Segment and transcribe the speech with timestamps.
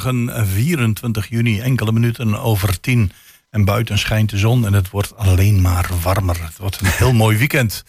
[0.00, 3.12] Zaterdagmorgen 24 juni, enkele minuten over tien.
[3.50, 6.44] En buiten schijnt de zon en het wordt alleen maar warmer.
[6.44, 7.84] Het wordt een heel mooi weekend.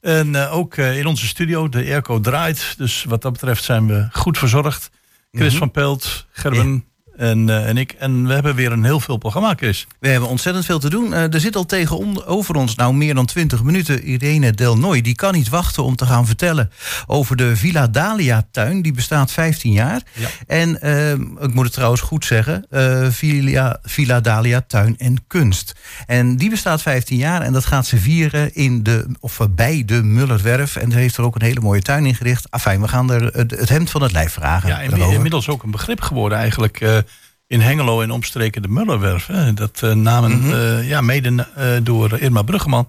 [0.00, 2.74] En uh, ook uh, in onze studio, de airco draait.
[2.76, 4.90] Dus wat dat betreft zijn we goed verzorgd.
[5.30, 5.58] Chris mm -hmm.
[5.58, 6.84] van Pelt, Gerben,
[7.18, 7.92] en, uh, en ik.
[7.92, 9.86] En we hebben weer een heel veel programma, Chris.
[10.00, 11.10] We hebben ontzettend veel te doen.
[11.10, 15.00] Uh, er zit al tegenover ons nou meer dan 20 minuten Irene Delnoy.
[15.00, 16.70] Die kan niet wachten om te gaan vertellen
[17.06, 18.82] over de Villa Dalia tuin.
[18.82, 20.02] Die bestaat 15 jaar.
[20.12, 20.28] Ja.
[20.46, 22.66] En uh, ik moet het trouwens goed zeggen.
[23.12, 25.74] Villa, Villa Dalia tuin en kunst.
[26.06, 30.02] En die bestaat 15 jaar en dat gaat ze vieren in de, of bij de
[30.02, 30.76] Mullerwerf.
[30.76, 32.50] En ze heeft er ook een hele mooie tuin ingericht.
[32.50, 34.68] Afijn, we gaan er het hemd van het lijf vragen.
[34.68, 37.06] Ja, en inmiddels ook een begrip geworden eigenlijk
[37.48, 39.26] in Hengelo en omstreken de Mullerwerf.
[39.26, 39.54] Hè.
[39.54, 40.52] Dat uh, namen mm -hmm.
[40.52, 42.88] uh, ja, mede uh, door Irma Bruggeman,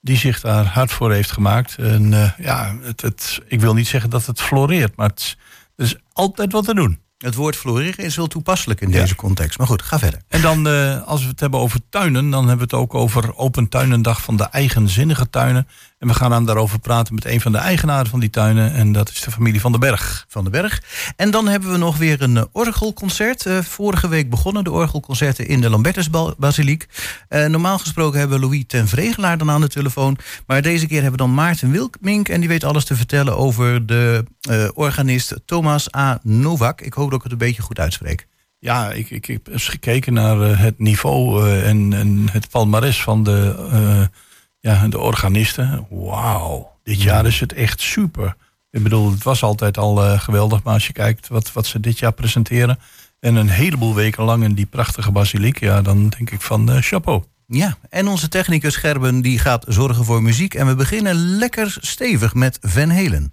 [0.00, 1.76] die zich daar hard voor heeft gemaakt.
[1.76, 5.36] En ja, het, het, ik wil niet zeggen dat het floreert, maar het,
[5.76, 6.98] er is altijd wat te doen.
[7.18, 9.58] Het woord floreren is wel toepasselijk in deze context.
[9.58, 10.20] Maar goed, ga verder.
[10.28, 10.66] En dan,
[11.04, 14.36] als we het hebben over tuinen, dan hebben we het ook over Open Tuinendag van
[14.36, 15.68] de eigenzinnige tuinen.
[15.98, 18.72] En we gaan dan daarover praten met een van de eigenaren van die tuinen.
[18.72, 20.24] En dat is de familie Van den Berg.
[20.28, 20.82] Van den Berg.
[21.16, 23.44] En dan hebben we nog weer een uh, orgelconcert.
[23.44, 26.86] Uh, vorige week begonnen de orgelconcerten in de Lambertusbasiliek.
[27.28, 30.18] Uh, normaal gesproken hebben we Louis ten Vregelaar dan aan de telefoon.
[30.46, 32.28] Maar deze keer hebben we dan Maarten Wilkmink.
[32.28, 34.24] En die weet alles te vertellen over de
[34.74, 36.20] organist Thomas A.
[36.22, 36.80] Novak.
[36.80, 38.26] Ik hoop dat ik het een beetje goed uitspreek.
[38.58, 43.22] Ja, ik, ik, ik heb eens gekeken naar het niveau en, en het palmares van
[43.22, 44.08] de
[44.60, 45.86] ja, de organisten.
[45.90, 48.36] Wauw, dit jaar is het echt super.
[48.70, 51.80] Ik bedoel, het was altijd al uh, geweldig, maar als je kijkt wat, wat ze
[51.80, 52.78] dit jaar presenteren.
[53.20, 56.76] En een heleboel weken lang in die prachtige basiliek, ja, dan denk ik van uh,
[56.80, 57.22] chapeau.
[57.46, 60.54] Ja, en onze technicus Gerben die gaat zorgen voor muziek.
[60.54, 63.32] En we beginnen lekker stevig met Van Halen.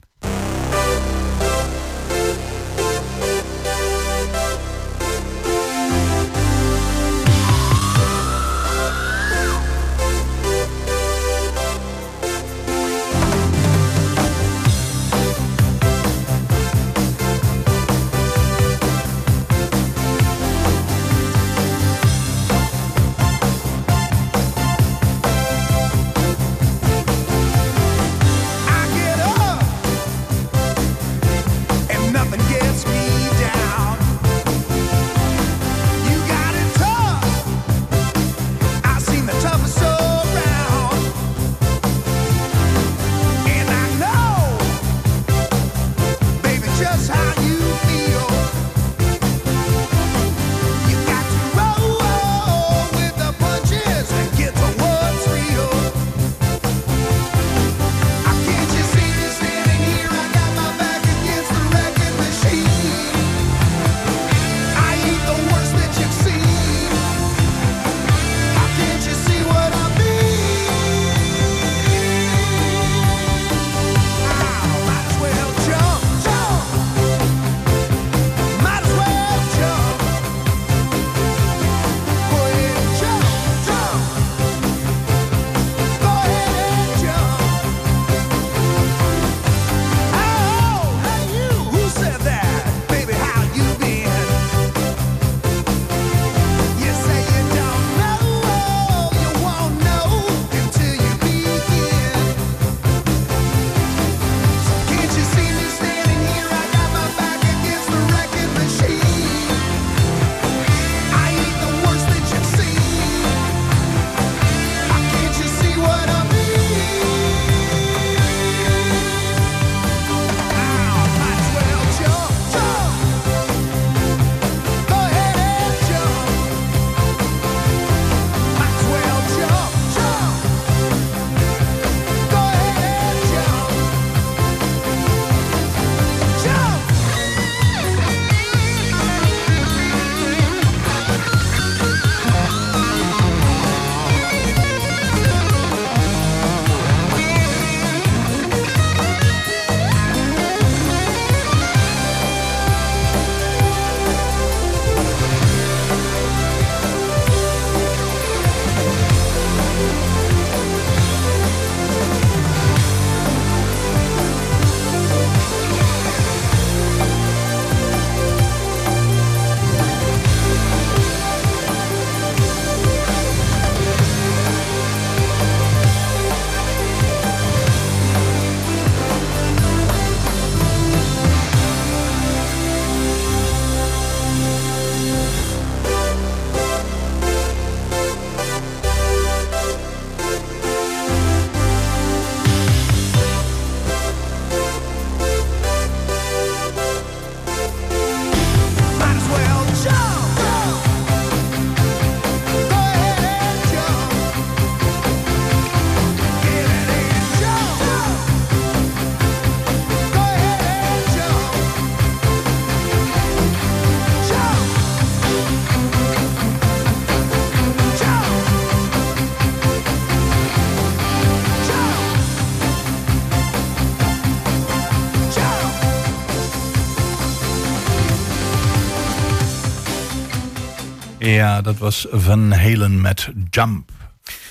[231.36, 233.92] Ja, dat was Van Halen met Jump.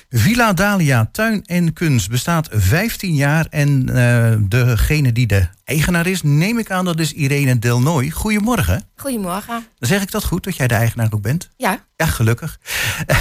[0.09, 3.47] Villa Dalia Tuin en Kunst bestaat 15 jaar.
[3.51, 8.11] En uh, degene die de eigenaar is, neem ik aan, dat is Irene Delnoy.
[8.11, 8.83] Goedemorgen.
[8.97, 9.67] Goedemorgen.
[9.79, 11.51] Dan zeg ik dat goed, dat jij de eigenaar ook bent?
[11.57, 11.85] Ja.
[11.97, 12.59] Ja, gelukkig.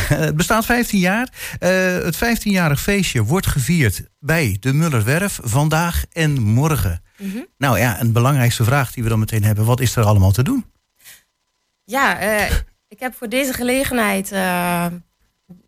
[0.07, 1.30] het bestaat 15 jaar.
[1.60, 1.69] Uh,
[2.04, 7.01] het 15-jarig feestje wordt gevierd bij de Mullerwerf vandaag en morgen.
[7.18, 7.48] Mm -hmm.
[7.57, 9.65] Nou ja, een belangrijkste vraag die we dan meteen hebben.
[9.65, 10.65] Wat is er allemaal te doen?
[11.86, 12.51] Ja, uh,
[12.93, 14.29] ik heb voor deze gelegenheid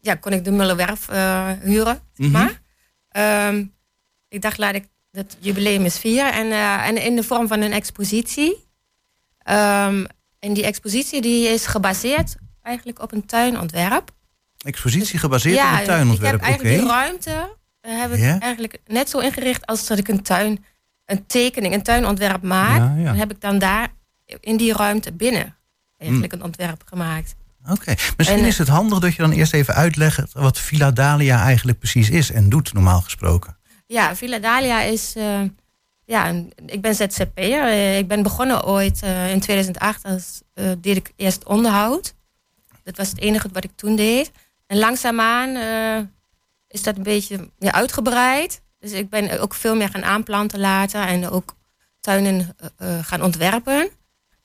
[0.02, 2.00] ja, kon ik de Mullerwerf uh, huren.
[2.16, 2.32] Mm -hmm.
[2.32, 2.62] maar.
[3.48, 3.74] Um,
[4.28, 6.34] ik dacht, laat ik het jubileum eens vieren.
[6.34, 8.68] En, uh, en in de vorm van een expositie.
[9.50, 10.06] Um,
[10.40, 14.12] en die expositie die is gebaseerd eigenlijk op een tuinontwerp.
[14.58, 19.10] Expositie gebaseerd ja, op een tuinontwerp, ik heb eigenlijk die ruimte heb ik eigenlijk net
[19.10, 20.66] zo ingericht als dat ik een tuin,
[21.06, 22.98] een tekening, een tuinontwerp maak.
[22.98, 23.94] Ja, dan heb ik dan daar
[24.40, 25.56] in die ruimte binnen
[25.98, 26.40] eigenlijk mm.
[26.40, 27.36] een ontwerp gemaakt.
[27.70, 27.98] Oké, okay.
[28.18, 31.80] misschien en, is het handig dat je dan eerst even uitlegt wat Villa Dalia eigenlijk
[31.80, 33.58] precies is en doet, normaal gesproken.
[33.88, 35.16] Ja, Villa Dalia is.
[35.18, 35.42] Uh,
[36.06, 36.34] ja,
[36.66, 37.68] ik ben ZZP'er.
[37.68, 40.42] Uh, ik ben begonnen ooit uh, in 2008 als
[40.78, 42.14] deed ik eerst onderhoud.
[42.84, 44.32] Dat was het enige wat ik toen deed.
[44.68, 45.56] En langzaamaan
[46.68, 48.62] is dat een beetje ja, uitgebreid.
[48.80, 51.56] Dus ik ben ook veel meer gaan aanplanten later en ook
[52.00, 52.56] tuinen
[53.02, 53.90] gaan ontwerpen.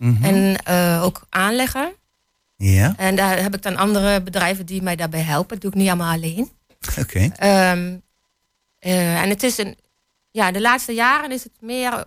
[0.00, 0.24] Mm -hmm.
[0.24, 0.66] En
[1.02, 1.92] ook aanleggen.
[2.56, 2.94] Ja.
[2.96, 5.48] En daar heb ik dan andere bedrijven die mij daarbij helpen.
[5.48, 6.50] Dat doe ik niet allemaal alleen.
[6.98, 7.30] Oké.
[7.30, 7.72] Okay.
[7.72, 8.02] Um,
[8.80, 9.76] uh, en het is een,
[10.30, 12.04] ja, de laatste jaren is het meer,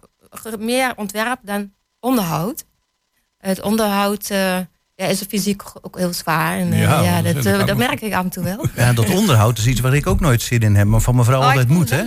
[0.60, 2.66] meer ontwerp dan onderhoud.
[3.38, 4.60] Het onderhoud uh,
[4.96, 6.58] ja, is fysiek ook heel zwaar.
[6.58, 8.66] En, uh, ja, dat, dat, dat merk ik af en toe wel.
[8.76, 11.40] Ja, dat onderhoud is iets waar ik ook nooit zin in heb, maar van mevrouw
[11.40, 11.90] oh, altijd moet.
[11.90, 12.04] Hè?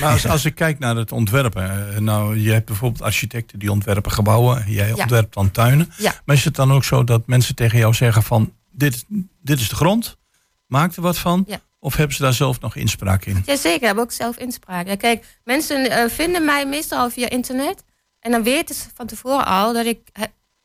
[0.00, 4.12] Maar als, als ik kijk naar het ontwerpen, nou, je hebt bijvoorbeeld architecten die ontwerpen
[4.12, 4.94] gebouwen, jij ja.
[4.94, 5.92] ontwerpt dan tuinen.
[5.96, 6.14] Ja.
[6.24, 9.04] Maar is het dan ook zo dat mensen tegen jou zeggen van dit,
[9.42, 10.18] dit is de grond,
[10.66, 11.44] maak er wat van?
[11.46, 11.60] Ja.
[11.78, 13.42] Of hebben ze daar zelf nog inspraak in?
[13.46, 14.86] Jazeker, hebben ook zelf inspraak.
[14.86, 17.82] Ja, kijk, mensen uh, vinden mij meestal via internet.
[18.20, 20.08] En dan weten ze van tevoren al dat ik,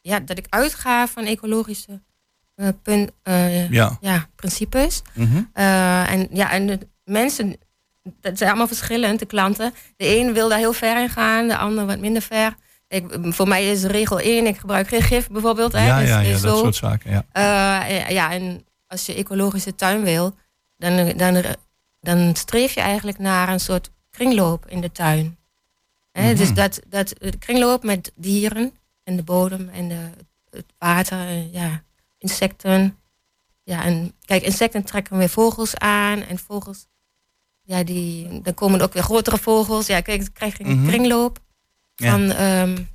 [0.06, 2.02] ja, dat ik uitga van ecologische
[2.56, 3.98] uh, punt, uh, ja.
[4.02, 5.02] Ja, principes.
[5.14, 5.50] Mm -hmm.
[6.06, 7.56] en, ja, en de mensen,
[8.22, 9.74] dat zijn allemaal verschillend, de klanten.
[9.98, 12.56] De een wil daar heel ver in gaan, de ander wat minder ver.
[12.88, 15.72] Ik, voor mij is regel 1, ik gebruik geen gif bijvoorbeeld.
[15.72, 16.58] Hè, ja, ja, ja, dat zo.
[16.58, 17.12] soort zaken.
[17.12, 17.88] Ja.
[18.10, 20.36] ja, en als je ecologische tuin wil
[20.78, 21.44] dan, dan,
[22.00, 25.38] dan streef je eigenlijk naar een soort kringloop in de tuin.
[26.14, 26.36] Mm -hmm.
[26.36, 28.74] Dus dat, dat de kringloop met dieren
[29.06, 30.10] en de bodem en de,
[30.50, 31.84] het water, en, ja,
[32.18, 32.98] insecten.
[33.64, 36.88] Ja, en kijk, insecten trekken weer vogels aan en vogels,
[37.62, 39.88] ja, die, dan komen er ook weer grotere vogels.
[39.88, 40.88] Ja, kijk, dan krijg je een mm -hmm.
[40.88, 41.40] kringloop.
[41.96, 42.62] Van, ja.
[42.62, 42.88] um,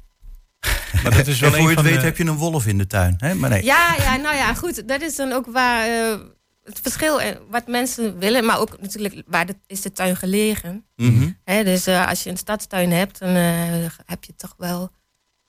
[1.02, 2.00] maar dat is wel voor je het weet de...
[2.00, 3.14] heb je een wolf in de tuin.
[3.18, 3.34] Hè?
[3.34, 3.64] Maar nee.
[3.64, 4.88] Ja, ja, nou ja, goed.
[4.88, 5.88] Dat is dan ook waar.
[5.88, 6.20] Uh,
[6.64, 10.84] het verschil wat mensen willen, maar ook natuurlijk waar de, is de tuin gelegen.
[10.96, 11.38] Mm -hmm.
[11.44, 14.90] He, dus uh, als je een stadstuin hebt, dan uh, heb je toch wel.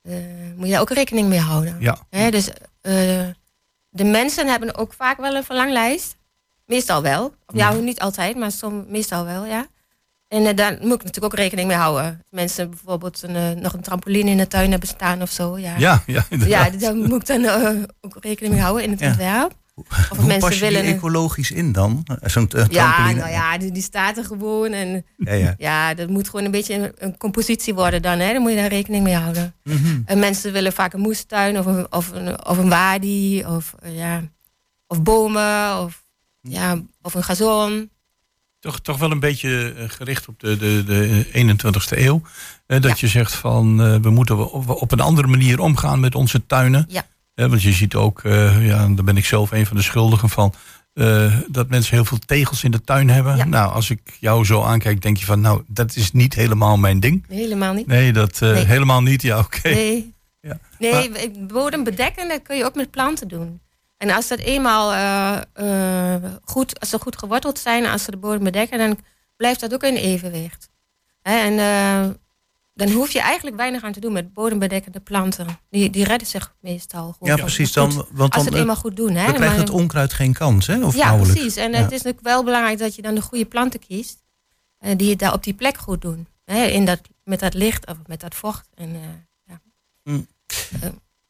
[0.03, 0.15] Uh,
[0.55, 1.75] moet je daar ook rekening mee houden.
[1.79, 1.97] Ja.
[2.09, 2.49] He, dus
[3.89, 6.15] de mensen hebben ook vaak wel een verlanglijst.
[6.65, 7.25] Meestal wel.
[7.25, 9.67] Of, ja, niet altijd, maar soms, meestal wel, ja.
[10.27, 12.23] En daar moet ik natuurlijk ook rekening mee houden.
[12.29, 15.57] Mensen bijvoorbeeld een, nog een trampoline in de tuin hebben staan of zo.
[15.57, 17.45] Ja, ja, ja, ja daar moet ik dan
[18.01, 19.07] ook rekening mee houden in het ja.
[19.07, 19.53] ontwerp.
[19.73, 22.05] Of Hoe mensen pas je willen die ecologisch in dan?
[22.21, 24.71] Zo'n uh, ja, nou ja, die, die, staat er gewoon.
[24.71, 25.55] En ja, ja.
[25.67, 28.19] ja, dat moet gewoon een beetje een, een compositie worden dan.
[28.19, 28.33] Hè?
[28.33, 29.55] Dan moet je daar rekening mee houden.
[29.63, 30.03] Mm -hmm.
[30.05, 33.45] En mensen willen vaak een moestuin of een, of een, of een wadi.
[33.45, 34.23] Of, ja,
[34.87, 35.79] of bomen.
[35.79, 36.03] Of,
[36.41, 37.89] ja, of een gazon.
[38.59, 41.25] Toch, toch wel een beetje gericht op de, de, de
[41.55, 42.21] 21ste eeuw.
[42.65, 42.93] dat ja.
[42.97, 46.85] je zegt van uh, we moeten op een andere manier omgaan met onze tuinen.
[46.89, 47.05] Ja.
[47.49, 50.53] Want je ziet ook, uh, ja, daar ben ik zelf een van de schuldigen van,
[50.93, 53.37] uh, dat mensen heel veel tegels in de tuin hebben.
[53.37, 53.45] Ja.
[53.45, 56.99] Nou, als ik jou zo aankijk, denk je van, nou, dat is niet helemaal mijn
[56.99, 57.25] ding.
[57.27, 57.87] Helemaal niet.
[57.87, 58.65] Nee, dat uh, Nee.
[58.65, 59.21] helemaal niet.
[59.21, 59.69] Ja, oké.
[59.69, 60.57] Nee, Ja.
[60.79, 63.61] nee Maar- bodem bedekken dat kun je ook met planten doen.
[63.97, 68.17] En als dat eenmaal eh, eh, goed, als ze goed geworteld zijn, als ze de
[68.17, 68.97] bodem bedekken, dan
[69.37, 70.69] blijft dat ook in evenwicht.
[71.21, 72.09] En eh,
[72.85, 75.47] dan hoef je eigenlijk weinig aan te doen met bodembedekkende planten.
[75.69, 77.27] Die, die redden zich meestal goed.
[77.27, 77.71] Ja, precies.
[77.73, 79.15] Dan, want als dan, ze het eenmaal goed doen.
[79.15, 80.85] Hè, dan krijgt het onkruid geen kans, hè?
[80.85, 81.39] Of ja, nauwelijks.
[81.39, 81.55] precies.
[81.55, 81.77] En Ja.
[81.77, 84.19] het is natuurlijk wel belangrijk dat je dan de goede planten kiest.
[84.77, 86.27] eh, die het daar op die plek goed doen.
[86.45, 88.67] Hè, in dat, met dat licht of met dat vocht.
[88.75, 89.01] En, eh,
[89.43, 89.61] ja.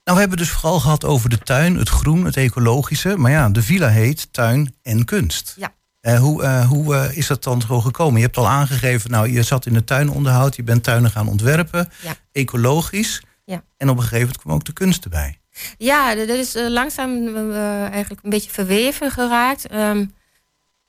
[0.04, 3.18] Nou, we hebben dus vooral gehad over de tuin, het groen, het ecologische.
[3.18, 5.54] Maar ja, de villa heet Tuin en Kunst.
[5.58, 5.74] Ja.
[6.02, 8.20] Eh, hoe eh, hoe eh, is dat dan zo gekomen?
[8.20, 11.90] Je hebt al aangegeven, nou, je zat in het tuinonderhoud, je bent tuinen gaan ontwerpen,
[12.02, 12.16] Ja.
[12.32, 13.22] ecologisch.
[13.46, 13.64] Ja.
[13.78, 15.40] En op een gegeven moment kwam ook de kunst erbij.
[15.78, 19.74] Ja, dat is uh, langzaam uh, eigenlijk een beetje verweven geraakt.
[19.74, 20.14] Um,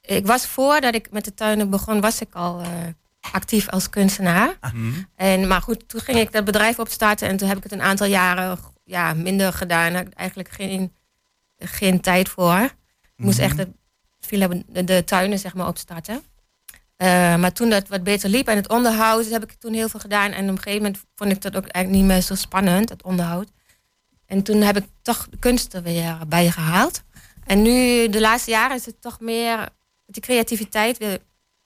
[0.00, 2.68] ik was voordat ik met de tuinen begon, was ik al uh,
[3.32, 4.56] actief als kunstenaar.
[4.60, 4.72] Ah.
[5.16, 7.82] En, maar goed, toen ging ik dat bedrijf opstarten en toen heb ik het een
[7.82, 9.92] aantal jaren ja, minder gedaan.
[9.92, 10.92] Daar had ik eigenlijk geen,
[11.58, 12.60] geen tijd voor.
[13.16, 13.68] Ik moest echt de,
[14.38, 16.14] de, de tuinen zeg maar, opstarten.
[16.14, 20.00] Uh, maar toen dat wat beter liep en het onderhoud, heb ik toen heel veel
[20.00, 20.30] gedaan.
[20.32, 23.02] En op een gegeven moment vond ik dat ook eigenlijk niet meer zo spannend, het
[23.02, 23.48] onderhoud.
[24.26, 27.02] En toen heb ik toch de kunst er weer bij gehaald.
[27.44, 31.18] En nu, de laatste jaren, is het toch meer dat de creativiteit weer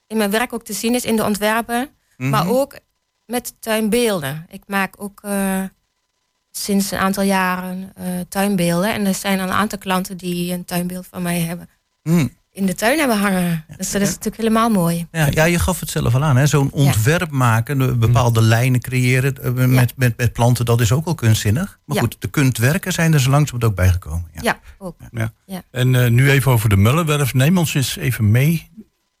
[0.07, 1.89] in mijn werk ook te zien is in de ontwerpen.
[2.17, 2.79] Maar ook
[3.25, 4.45] met tuinbeelden.
[4.49, 5.63] Ik maak ook uh,
[6.51, 8.93] sinds een aantal jaren uh, tuinbeelden.
[8.93, 11.69] En er zijn een aantal klanten die een tuinbeeld van mij hebben.
[12.03, 12.36] Mm.
[12.57, 13.65] In de tuin hebben hangen.
[13.77, 15.07] Dus dat is natuurlijk helemaal mooi.
[15.11, 16.47] Ja, ja, je gaf het zelf al aan.
[16.47, 21.15] Zo'n ontwerp maken, bepaalde lijnen creëren uh, met, met, met planten, dat is ook al
[21.15, 21.79] kunstzinnig.
[21.85, 24.27] Maar goed, de kunstwerken zijn er zo langzamerhand ook bijgekomen.
[24.33, 24.97] Ja, ja ook.
[25.45, 25.63] Ja.
[25.71, 27.33] En uh, nu even over de Mullenwerf.
[27.33, 28.71] Neem ons eens even mee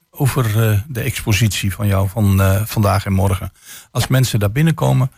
[0.09, 3.51] over uh, de expositie van jou van vandaag en morgen.
[3.91, 5.11] Als mensen daar binnenkomen,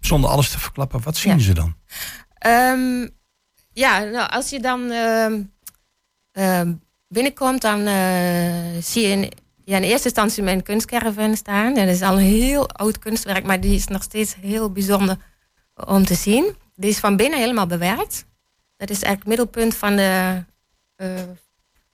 [0.00, 1.74] zonder alles te verklappen, wat zien ze dan?
[2.46, 3.10] Um,
[3.72, 5.26] ja, nou, als je dan uh,
[7.08, 9.30] binnenkomt, dan uh, zie je in,
[9.64, 11.74] ja, in eerste instantie mijn kunstcaravan staan.
[11.74, 15.16] dat is al een heel oud kunstwerk, maar die is nog steeds heel bijzonder
[15.86, 16.56] om te zien.
[16.74, 18.26] Die is van binnen helemaal bewerkt.
[18.76, 20.44] Dat is eigenlijk het middelpunt van de,
[20.96, 21.22] uh,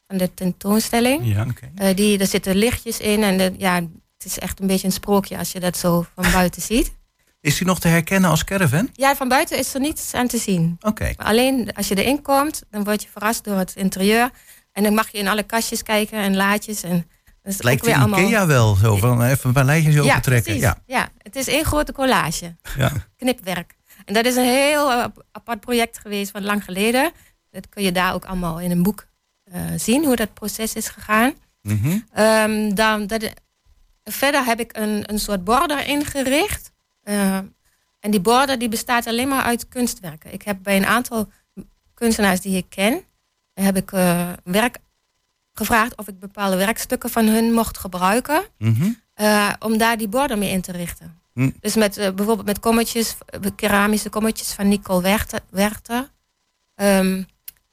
[0.07, 1.35] van de tentoonstelling.
[1.35, 1.95] Ja, okay.
[1.95, 5.39] die, er zitten lichtjes in en de, ja, het is echt een beetje een sprookje
[5.39, 6.99] als je dat zo van buiten ziet.
[7.41, 8.89] Is die nog te herkennen als caravan?
[8.93, 10.77] Ja, van buiten is er niets aan te zien.
[10.81, 11.13] Oké.
[11.17, 14.31] Alleen als je erin komt, dan word je verrast door het interieur.
[14.73, 16.83] En dan mag je in alle kastjes kijken en laadjes.
[16.83, 17.09] En
[17.43, 18.21] dat het lijkt weer allemaal...
[18.21, 20.43] Ikea wel, zo van even een paar lijntjes ja, opentrekken.
[20.43, 20.63] Precies.
[20.63, 22.57] Ja, ja, het is één grote collage.
[22.77, 22.93] Ja.
[23.17, 23.75] Knipwerk.
[24.05, 27.13] En dat is een heel uh, apart project geweest van lang geleden.
[27.51, 29.07] Dat kun je daar ook allemaal in een boek
[29.55, 31.35] uh, zien, hoe dat proces is gegaan.
[31.63, 32.25] Mm -hmm.
[32.25, 33.33] um, dan, dat,
[34.05, 36.70] verder heb ik een, een soort border ingericht.
[37.11, 37.39] Uh,
[38.01, 40.33] en die border die bestaat alleen maar uit kunstwerken.
[40.33, 41.29] Ik heb bij een aantal
[41.95, 43.03] kunstenaars die ik ken,
[43.55, 44.79] heb ik uh, werk
[45.53, 48.43] gevraagd of ik bepaalde werkstukken van hun mocht gebruiken.
[48.59, 49.01] Mm -hmm.
[49.17, 51.19] uh, om daar die border mee in te richten.
[51.35, 51.55] Mm.
[51.61, 53.17] Dus met, bijvoorbeeld met kommetjes,
[53.57, 55.41] keramische kommetjes van Nicole Werther.
[55.51, 56.11] Werther.
[56.77, 57.27] Um,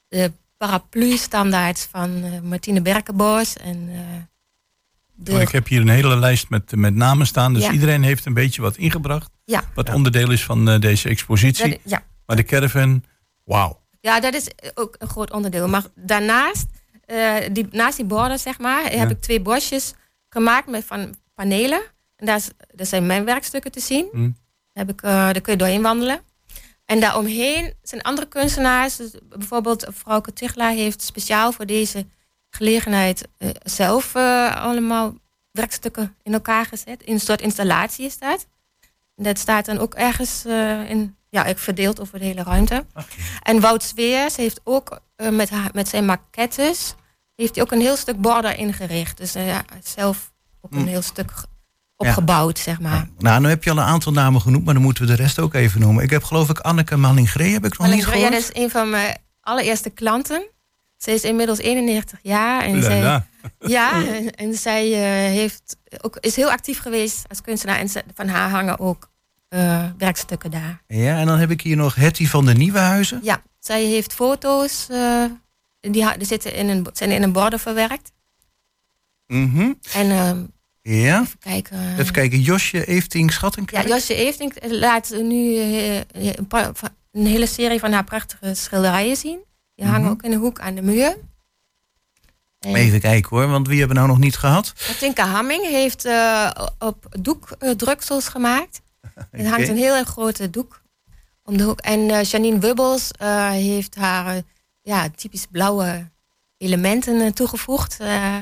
[0.08, 3.56] de paraplu-standaards van Martine Berkenbos.
[3.56, 3.90] En,
[5.18, 5.32] de...
[5.32, 7.54] oh, ik heb hier een hele lijst met, met namen staan.
[7.54, 7.72] Dus Ja.
[7.72, 9.30] iedereen heeft een beetje wat ingebracht.
[9.44, 9.62] Ja.
[9.74, 9.94] Wat Ja.
[9.94, 11.68] onderdeel is van eh, deze expositie.
[11.70, 12.02] Dat- ja.
[12.26, 13.04] Maar de caravan,
[13.44, 13.80] wauw.
[14.00, 15.68] Ja, dat is ook een groot onderdeel.
[15.68, 16.66] Maar daarnaast,
[17.04, 19.94] eh, die, naast die borden, zeg maar, heb ik twee bosjes
[20.28, 21.80] gemaakt met van panelen.
[22.16, 24.08] En daar, is- daar zijn mijn werkstukken te zien.
[24.12, 26.20] Daar, heb ik, eh, daar kun je doorheen wandelen.
[26.84, 28.96] En daaromheen zijn andere kunstenaars.
[28.96, 32.06] Dus bijvoorbeeld Frauke Tichelaar heeft speciaal voor deze
[32.50, 35.14] gelegenheid eh, zelf eh, allemaal
[35.50, 37.02] werkstukken in elkaar gezet.
[37.02, 38.46] In een soort installatie is dat.
[39.16, 42.84] Dat staat dan ook ergens eh, in, ja, ik verdeeld over de hele ruimte.
[43.42, 45.00] En Wout Zweers heeft ook
[45.30, 46.94] met, haar, met zijn maquettes
[47.36, 49.16] heeft hij ook een heel stuk border ingericht.
[49.16, 50.86] Dus ja, zelf ook een Mm.
[50.86, 51.46] heel stuk ge-
[51.96, 53.08] opgebouwd, zeg maar.
[53.18, 55.38] Nou, nu heb je al een aantal namen genoemd, maar dan moeten we de rest
[55.38, 56.04] ook even noemen.
[56.04, 58.22] Ik heb geloof ik Anneke Mallingree, heb ik nog niet gehoord.
[58.24, 60.46] ja, dat is een van mijn allereerste klanten.
[60.98, 62.62] Ze is inmiddels 91 jaar.
[62.64, 63.22] En zij,
[63.58, 67.78] ja, en, en zij eh, heeft ook, is heel actief geweest als kunstenaar.
[67.78, 69.10] En ze- van haar hangen ook
[69.48, 70.82] eh, werkstukken daar.
[70.86, 73.20] Ja, en dan heb ik hier nog Hetty van de Nieuwenhuizen.
[73.22, 74.86] Ja, zij heeft foto's.
[74.90, 75.24] eh,
[75.80, 78.12] die, die zitten in een, zijn in een border verwerkt.
[79.26, 79.72] Mhm.
[79.92, 80.44] En ehm,
[80.82, 81.98] Ja, even kijken.
[81.98, 82.40] even kijken.
[82.40, 83.88] Josje Efting Ja, Schattenkerk.
[83.88, 85.56] Josje Eefting laat nu
[86.12, 86.72] een, paar-
[87.12, 89.38] een hele serie van haar prachtige schilderijen zien.
[89.78, 90.10] Die hangen Mhm.
[90.10, 91.16] ook in de hoek aan de muur.
[92.58, 94.72] En Even kijken hoor, want wie hebben we nou nog niet gehad?
[94.98, 98.80] Tinka Hamming heeft eh, op doek eh, druksels gemaakt.
[99.30, 100.82] Er hangt een heel erg grote doek
[101.42, 101.80] om de hoek.
[101.80, 104.42] En eh, Janine Wubbels eh, heeft haar
[104.82, 106.10] ja, typisch blauwe
[106.56, 108.00] elementen eh, toegevoegd.
[108.00, 108.36] eh,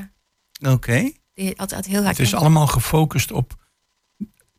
[0.69, 1.11] Oké.
[1.33, 3.55] die altijd heel hard Het is allemaal gefocust op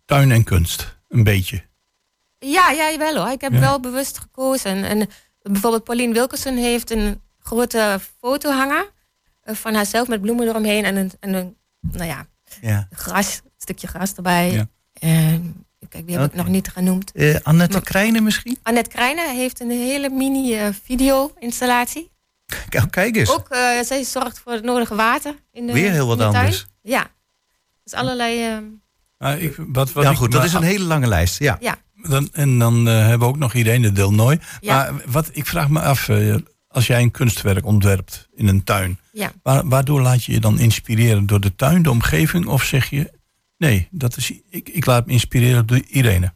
[0.04, 0.96] tuin en kunst.
[1.08, 1.66] Een beetje.
[2.38, 3.30] Ja, ja, wel hoor.
[3.32, 3.58] Ik heb Ja.
[3.60, 4.70] wel bewust gekozen.
[4.70, 5.08] En, en
[5.50, 8.86] bijvoorbeeld Pauline Wilkerson heeft een grote foto hangen
[9.42, 12.26] eh, van haarzelf met bloemen eromheen en een, en een nou ja,
[12.60, 12.88] Ja.
[12.92, 14.50] gras, een stukje gras erbij.
[14.52, 14.68] Ja.
[14.92, 17.12] En, kijk, die heb ik nog niet genoemd.
[17.12, 18.58] Eh, Annette Maar- Krijnen misschien?
[18.62, 22.10] Annette Krijnen heeft een hele mini eh, video-installatie.
[22.68, 23.30] Kijk, kijk eens.
[23.30, 26.66] Ook, eh, zij zorgt voor het nodige water in de Weer heel wat anders.
[26.82, 27.06] Ja.
[27.84, 28.44] Dus allerlei...
[28.46, 28.56] eh,
[29.18, 31.38] Ah, ik, wat, wat ja, ik- goed, dat is een hele lange lijst.
[31.38, 31.56] Ja.
[31.60, 34.40] Ja, Dan, en dan eh, hebben we ook nog Irene Delnoy.
[34.60, 34.74] Ja.
[34.74, 36.34] Maar wat, ik vraag me af, eh,
[36.68, 39.32] als jij een kunstwerk ontwerpt in een tuin, ja.
[39.42, 42.46] waar, waardoor laat je je dan inspireren door de tuin, de omgeving?
[42.46, 43.12] Of zeg je,
[43.56, 46.32] nee, dat is, ik, ik laat me inspireren door Irene.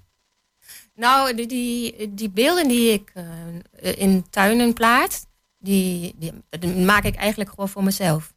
[0.94, 5.24] Nou, die, die, die beelden die ik eh, in tuinen plaats,
[5.58, 8.34] die, die, maak ik eigenlijk gewoon voor mezelf.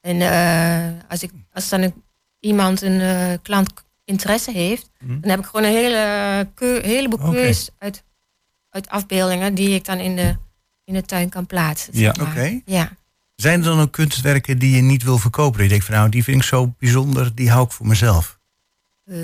[0.00, 0.20] En
[1.08, 2.04] als, ik, als dan een,
[2.40, 3.72] iemand, een klant
[4.10, 5.20] interesse heeft, Mhm.
[5.20, 7.34] dan heb ik gewoon een hele keu, heleboel
[7.78, 8.02] uit,
[8.70, 10.36] uit afbeeldingen die ik dan in de,
[10.84, 11.98] in de tuin kan plaatsen.
[11.98, 12.14] Ja.
[12.20, 12.60] Oké.
[12.64, 12.90] Ja.
[13.36, 15.52] Zijn er dan ook kunstwerken die je niet wil verkopen?
[15.52, 18.38] Dat Je denkt van nou, die vind ik zo bijzonder, die hou ik voor mezelf.
[19.04, 19.16] Eh,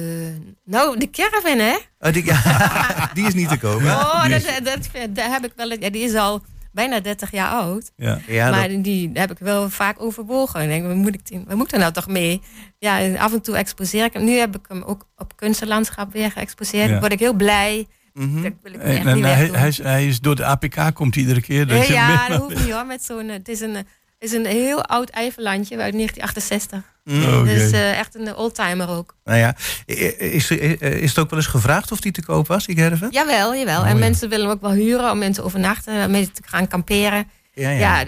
[0.65, 1.77] nou, de caravan, hè?
[2.01, 3.87] Oh, die, ja, die is niet te kopen.
[3.87, 5.71] Oh, die dat, is- dat, dat heb ik wel.
[5.73, 6.43] Ja, die is al
[6.77, 7.93] bijna 30 jaar oud.
[7.97, 8.19] Ja.
[8.27, 10.63] Ja, maar dat- die heb ik wel vaak overwogen.
[10.63, 12.41] Ik denk, waar moet ik, die- waar moet er nou toch mee?
[12.79, 14.25] Ja, en af en toe exposeer ik hem.
[14.25, 16.89] Nu heb ik hem ook op kunstenlandschap weer geëxposeerd.
[16.89, 17.01] Ja.
[17.01, 17.87] Word ik heel blij.
[18.15, 18.25] Dat
[18.63, 21.15] wil ik hem echt En, niet hij, hij, is, hij is door de APK komt
[21.15, 21.67] hij iedere keer.
[21.67, 22.87] dat Nee, je- ja, dat hoeft niet hoor.
[22.87, 23.83] Met zo'n, eh, het is een, eh,
[24.19, 26.83] is een heel oud eiverlandje uit 1968.
[27.05, 27.35] Mhm.
[27.41, 27.45] Oké.
[27.55, 29.17] Dus eh, echt een oldtimer ook.
[29.25, 30.51] Nou ja, is, is,
[30.81, 33.09] is het ook wel eens gevraagd of die te koop was, die caravan?
[33.11, 33.81] Jawel, jawel.
[33.81, 33.99] Oh, en ja.
[33.99, 36.05] mensen willen hem ook wel huren om mensen te overnachten.
[36.05, 37.29] Om mee te gaan kamperen.
[37.53, 38.05] Ja, Ja, Ja.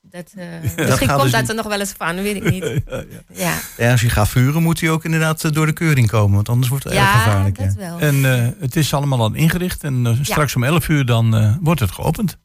[0.00, 0.44] dat, eh,
[0.76, 1.48] Dat misschien gaat komt dus dat niet.
[1.50, 2.62] er nog wel eens van, weet ik niet.
[2.72, 3.04] Ja, ja.
[3.28, 6.34] Ja, Ja, als je gaat vuren, moet hij ook inderdaad eh, door de keuring komen.
[6.34, 7.58] Want anders wordt het erg ja gevaarlijk.
[7.58, 7.88] dat ja.
[7.88, 7.98] wel.
[7.98, 9.84] En eh, het is allemaal al ingericht.
[9.84, 12.36] En eh, straks om 11 uur dan eh, wordt het geopend.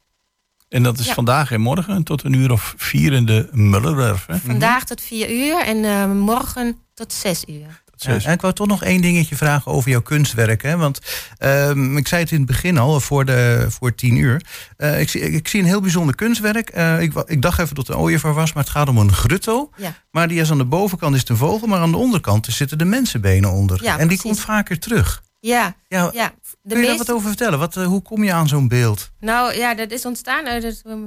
[0.70, 1.14] En dat is Ja.
[1.14, 4.26] vandaag en morgen tot een uur of vier in de Mullerwerf.
[4.26, 4.38] Hè?
[4.38, 7.82] Vandaag tot vier uur en eh, morgen tot zes uur.
[7.92, 8.26] Tot Ja, zes.
[8.26, 10.62] en ik wou toch nog één dingetje vragen over jouw kunstwerk.
[10.62, 10.78] Hè?
[10.78, 11.00] Want
[11.38, 14.42] ehm, ik zei het in het begin al, voor, de, voor tien uur.
[14.78, 16.70] Eh, ik, zie, ik zie een heel bijzonder kunstwerk.
[16.70, 19.14] Eh, ik, ik dacht even dat het een ooievaar was, maar het gaat om een
[19.14, 19.70] grutto.
[19.78, 19.94] Ja.
[20.12, 22.78] Maar die is aan de bovenkant is het een vogel, maar aan de onderkant zitten
[22.78, 23.84] de mensenbenen onder.
[23.84, 24.24] Ja, en die precies.
[24.24, 25.24] komt vaker terug.
[25.40, 26.34] Ja, Ja, ja.
[26.62, 27.60] De kun je daar wat over vertellen?
[27.60, 29.12] Wat, eh, hoe kom je aan zo'n beeld?
[29.20, 31.00] Nou ja, dat is ontstaan uit het ehm,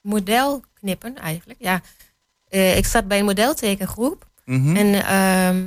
[0.00, 1.58] modelknippen eigenlijk.
[1.62, 1.80] Ja.
[2.48, 4.28] Eh, ik zat bij een modeltekengroep.
[4.44, 4.76] Mhm.
[4.76, 5.64] En ehm,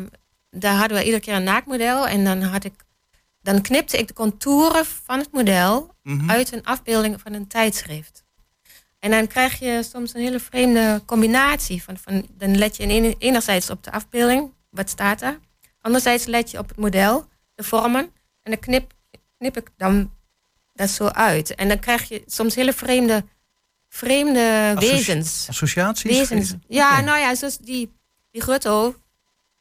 [0.51, 2.07] daar hadden we iedere keer een naakmodel.
[2.07, 2.73] En dan, had ik,
[3.41, 6.29] dan knipte ik de contouren van het model Mhm.
[6.29, 8.23] uit een afbeelding van een tijdschrift.
[8.99, 11.83] En dan krijg je soms een hele vreemde combinatie.
[11.83, 15.39] Van, van, dan let je enerzijds op de afbeelding, wat staat er.
[15.81, 17.27] Anderzijds let je op het model,
[17.59, 18.11] de vormen.
[18.43, 18.93] En dan knip,
[19.37, 20.11] knip ik dan
[20.73, 21.55] dat zo uit.
[21.55, 23.25] En dan krijg je soms hele vreemde,
[23.89, 25.45] vreemde Associ- wezens.
[25.49, 26.17] Associaties?
[26.17, 26.53] Wezens.
[26.67, 27.91] Ja, nou ja, zoals die,
[28.31, 28.95] die grutto.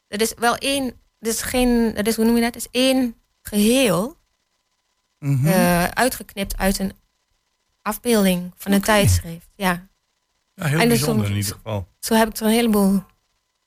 [0.07, 2.53] Dat is wel één, dat is geen, dat is, hoe noem je dat?
[2.53, 4.17] Dat is één geheel.
[5.19, 5.47] Mhm.
[5.47, 6.93] eh, uitgeknipt uit een
[7.81, 9.47] afbeelding van een tijdschrift.
[9.55, 9.87] Ja,
[10.55, 11.87] Ja, heel En dus bijzonder in ieder geval.
[11.99, 13.03] zo heb ik er een heleboel.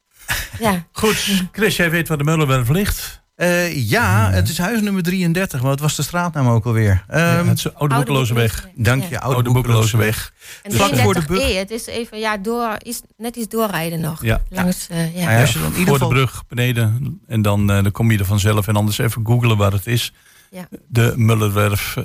[0.59, 3.22] ja, Goed, Chris, jij weet waar de Mullerwerf ligt.
[3.35, 7.05] Eh, ja, het is huis nummer 33, maar wat was de straatnaam ook alweer?
[7.09, 8.69] Ehm, het is de Oude Boekeloze Weg.
[8.75, 9.19] dank je, Ja.
[9.19, 10.35] Oude, Oude Boekeloze Weg.
[10.63, 14.01] En Dus vlak voor de 33E, het is even, ja, door, is net iets doorrijden
[14.01, 14.23] nog.
[14.25, 14.43] Ja.
[14.49, 15.31] Langs, eh, ja.
[15.31, 17.21] Ja, als je dan in ieder voor de brug beneden.
[17.27, 18.69] En dan, eh, dan kom je er vanzelf.
[18.69, 20.13] En anders even googlen waar het is.
[20.51, 20.69] Ja.
[20.89, 21.97] De Mullerwerf.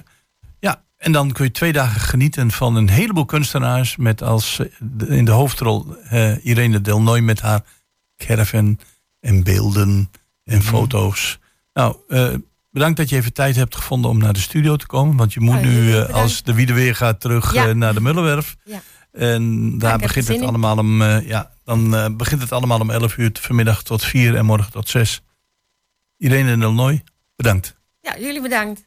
[0.59, 3.95] Ja, en dan kun je twee dagen genieten van een heleboel kunstenaars.
[3.95, 4.61] Met als
[5.07, 7.61] in de hoofdrol eh, Irene Delnoy met haar
[8.17, 8.79] caravan
[9.19, 10.09] en beelden
[10.47, 10.67] en Mhm.
[10.67, 11.39] foto's.
[11.73, 12.33] Nou, eh,
[12.71, 15.17] bedankt dat je even tijd hebt gevonden om naar de studio te komen.
[15.17, 17.67] Want je moet Oh, nu, eh, als de wiede weer gaat, terug Ja.
[17.67, 18.55] eh, naar de Mullerwerf.
[18.63, 18.81] Ja.
[19.12, 23.83] En daar begint het allemaal om, ja, dan begint het allemaal om 11 uur vanmiddag
[23.83, 25.21] tot 4 en morgen tot 6.
[26.17, 26.99] Irene en Illinois,
[27.36, 27.75] bedankt.
[28.01, 28.87] ja, jullie bedankt.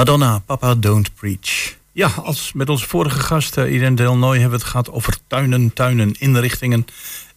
[0.00, 1.76] Madonna, Papa Don't Preach.
[1.92, 5.72] Ja, als met onze vorige gast uh, Irene Delnoy hebben we het gehad over tuinen,
[5.72, 6.86] tuinen, inrichtingen.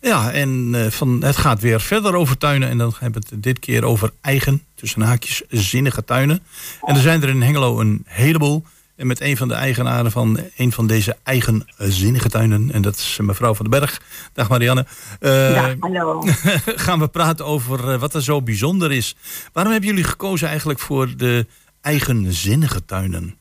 [0.01, 2.69] Ja, en uh, van, het gaat weer verder over tuinen.
[2.69, 6.39] En dan hebben we het dit keer over eigen, tussen haakjes, zinnige tuinen.
[6.81, 8.63] En er zijn er in Hengelo een heleboel.
[8.95, 12.71] En met een van de eigenaren van een van deze eigenzinnige tuinen.
[12.71, 14.01] En dat is mevrouw van den Berg.
[14.33, 14.85] Dag Marianne.
[15.19, 16.23] Uh, ja, hallo.
[16.85, 19.15] gaan we praten over wat er zo bijzonder is.
[19.53, 21.45] Waarom hebben jullie gekozen eigenlijk voor de
[21.83, 23.35] eigenzinnige tuinen?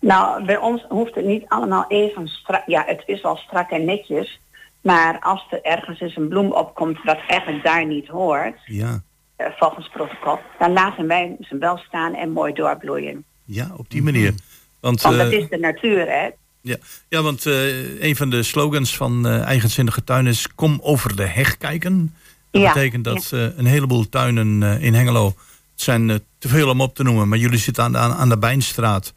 [0.00, 2.62] Nou, bij ons hoeft het niet allemaal even strak.
[2.66, 4.40] Ja, het is wel strak en netjes.
[4.80, 9.02] Maar als er ergens eens een bloem opkomt dat eigenlijk daar niet hoort, ja.
[9.36, 13.24] uh, volgens protocol, dan laten wij ze wel staan en mooi doorbloeien.
[13.44, 14.34] Ja, op die manier.
[14.80, 16.28] Want, want dat uh, is de natuur, hè?
[16.60, 16.76] Ja,
[17.08, 21.56] ja want uh, een van de slogans van eigenzinnige tuinen is kom over de heg
[21.56, 22.14] kijken.
[22.50, 23.52] Dat ja, betekent dat ja.
[23.56, 25.34] een heleboel tuinen in Hengelo,
[25.80, 28.38] het zijn te veel om op te noemen, maar jullie zitten aan de, aan de
[28.38, 29.14] Bijnstraat.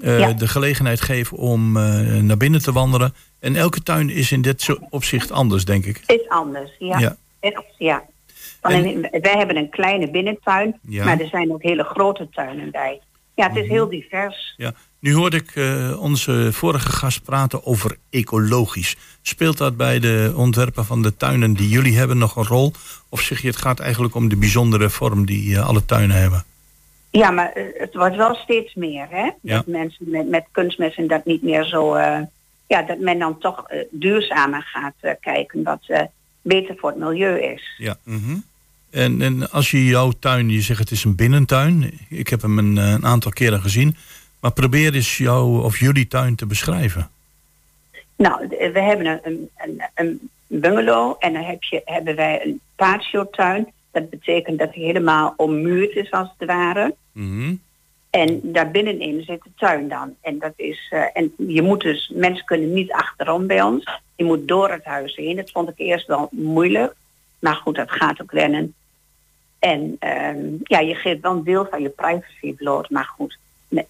[0.00, 0.32] Ja.
[0.32, 1.72] de gelegenheid geven om
[2.22, 6.02] naar binnen te wandelen en elke tuin is in dit opzicht anders, denk ik.
[6.06, 6.98] Is anders, ja.
[6.98, 7.16] ja.
[7.78, 8.04] ja.
[8.60, 11.04] En, wij hebben een kleine binnentuin, ja.
[11.04, 13.00] maar er zijn ook hele grote tuinen bij.
[13.38, 14.54] Ja, het is heel divers.
[14.56, 14.72] Ja.
[14.98, 18.96] Nu hoorde ik uh, onze vorige gast praten over ecologisch.
[19.22, 22.72] Speelt dat bij de ontwerpen van de tuinen die jullie hebben nog een rol?
[23.08, 26.44] Of zeg je het gaat eigenlijk om de bijzondere vorm die uh, alle tuinen hebben?
[27.10, 29.30] Ja, maar uh, het wordt wel steeds meer, hè?
[29.42, 29.56] Ja.
[29.56, 31.98] Dat mensen met, met kunstmest en dat niet meer zo
[32.66, 36.08] ja, dat men dan toch duurzamer gaat kijken, wat
[36.42, 37.74] beter voor het milieu is.
[37.76, 37.96] Ja.
[38.04, 38.44] Mm -hmm.
[38.90, 41.98] En, en als je jouw tuin, je zegt het is een binnentuin.
[42.08, 43.96] Ik heb hem een, een aantal keren gezien.
[44.40, 47.10] Maar probeer eens jouw of jullie tuin te beschrijven.
[48.16, 53.72] Nou, we hebben een, een, een bungalow en dan heb je, hebben wij een patio-tuin.
[53.90, 56.94] Dat betekent dat hij helemaal ommuurd is als het ware.
[57.12, 57.60] Mm -hmm.
[58.10, 60.14] En daar binnenin zit de tuin dan.
[60.20, 60.90] En dat is.
[60.94, 64.00] Uh, en je moet dus, mensen kunnen niet achterom bij ons.
[64.16, 65.36] Je moet door het huis heen.
[65.36, 66.94] Dat vond ik eerst wel moeilijk.
[67.38, 68.74] Maar goed, dat gaat ook rennen.
[69.58, 69.96] En
[70.36, 72.90] um, ja, je geeft wel een deel van je privacy bloot.
[72.90, 73.38] Maar goed,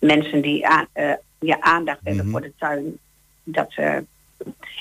[0.00, 2.30] mensen die aan, uh, ja, aandacht hebben mm -hmm.
[2.30, 2.98] voor de tuin,
[3.44, 3.96] dat uh,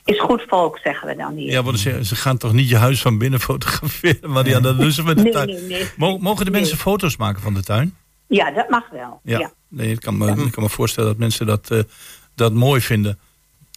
[0.03, 1.51] is goed volk, zeggen we dan hier.
[1.51, 4.79] Ja, want ze, ze gaan toch niet je huis van binnen fotograferen, maar ja, dat
[4.79, 5.47] doen ze met de nee, tuin.
[5.47, 6.19] Nee, nee.
[6.19, 7.95] Mogen de mensen foto's maken van de tuin?
[8.27, 9.19] Ja, dat mag wel.
[9.23, 9.51] Ja, ja.
[9.67, 11.79] Nee, ik, kan me, ik kan me voorstellen dat mensen dat, uh,
[12.35, 13.19] dat mooi vinden.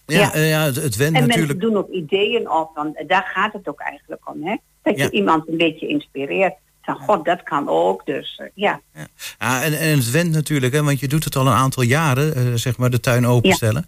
[0.05, 0.41] Ja, ja.
[0.43, 1.37] Ja het, het en natuurlijk...
[1.37, 4.43] mensen doen ook ideeën op, want daar gaat het ook eigenlijk om.
[4.43, 4.55] Hè?
[4.81, 6.53] Dat je iemand een beetje inspireert.
[6.81, 8.81] Van god, dat kan ook, dus uh, ja.
[8.93, 9.07] ja.
[9.39, 12.59] ja en, en het went natuurlijk, hè, want je doet het al een aantal jaren,
[12.59, 13.85] zeg maar, de tuin openstellen.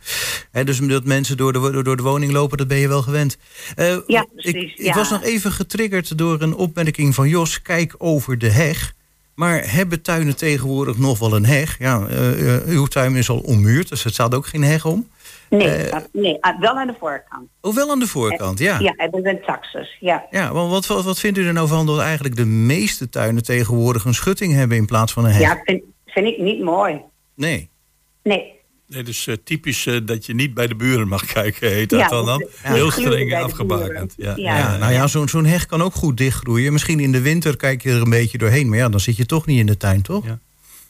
[0.51, 3.37] Hè, dus dat mensen door de, door de woning lopen, dat ben je wel gewend.
[4.07, 4.73] ja, precies.
[4.73, 8.93] Ik, ik was nog even getriggerd door een opmerking van Jos, kijk over de heg.
[9.33, 11.79] Maar hebben tuinen tegenwoordig nog wel een heg?
[11.79, 15.09] Ja, uh, uw tuin is al ommuurd, dus het staat ook geen heg om.
[15.57, 17.49] Nee, uh, nee wel aan de voorkant.
[17.61, 18.79] Oh, wel aan de voorkant, ja.
[18.79, 20.25] Ja, het is een taxus, ja.
[20.29, 23.43] Ja, want wat, wat, wat vindt u er nou van dat eigenlijk de meeste tuinen
[23.43, 25.41] tegenwoordig een schutting hebben in plaats van een heg?
[25.41, 27.01] Ja, vind, vind ik niet mooi.
[27.35, 27.69] Nee?
[28.23, 28.51] Nee.
[28.87, 31.99] Nee, dus uh, typisch uh, dat je niet bij de buren mag kijken, heet dat
[31.99, 32.47] ja, dan dan?
[32.63, 34.13] Ja, Heel streng afgebakend.
[34.17, 34.33] Ja.
[34.35, 36.73] Ja, ja, nou ja, zo'n zo'n heg kan ook goed dichtgroeien.
[36.73, 38.69] Misschien in de winter kijk je er een beetje doorheen.
[38.69, 40.25] Maar ja, dan zit je toch niet in de tuin, toch?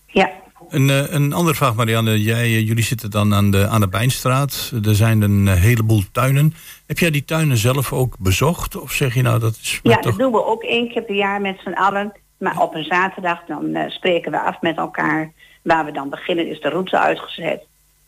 [0.06, 0.42] Ja.
[0.74, 2.22] Een, uh, een andere vraag, Marianne.
[2.22, 4.72] Jij, jullie zitten dan aan de, aan de Bijnstraat.
[4.86, 6.54] Er zijn een heleboel tuinen.
[6.86, 8.76] Heb jij die tuinen zelf ook bezocht?
[8.76, 9.80] Of zeg je nou dat is...
[9.84, 10.04] Ja, toch...
[10.04, 12.14] dat doen we ook één keer per jaar met z'n allen.
[12.38, 15.32] Maar op een zaterdag dan spreken we af met elkaar.
[15.62, 17.64] Waar we dan beginnen is de route uitgezet.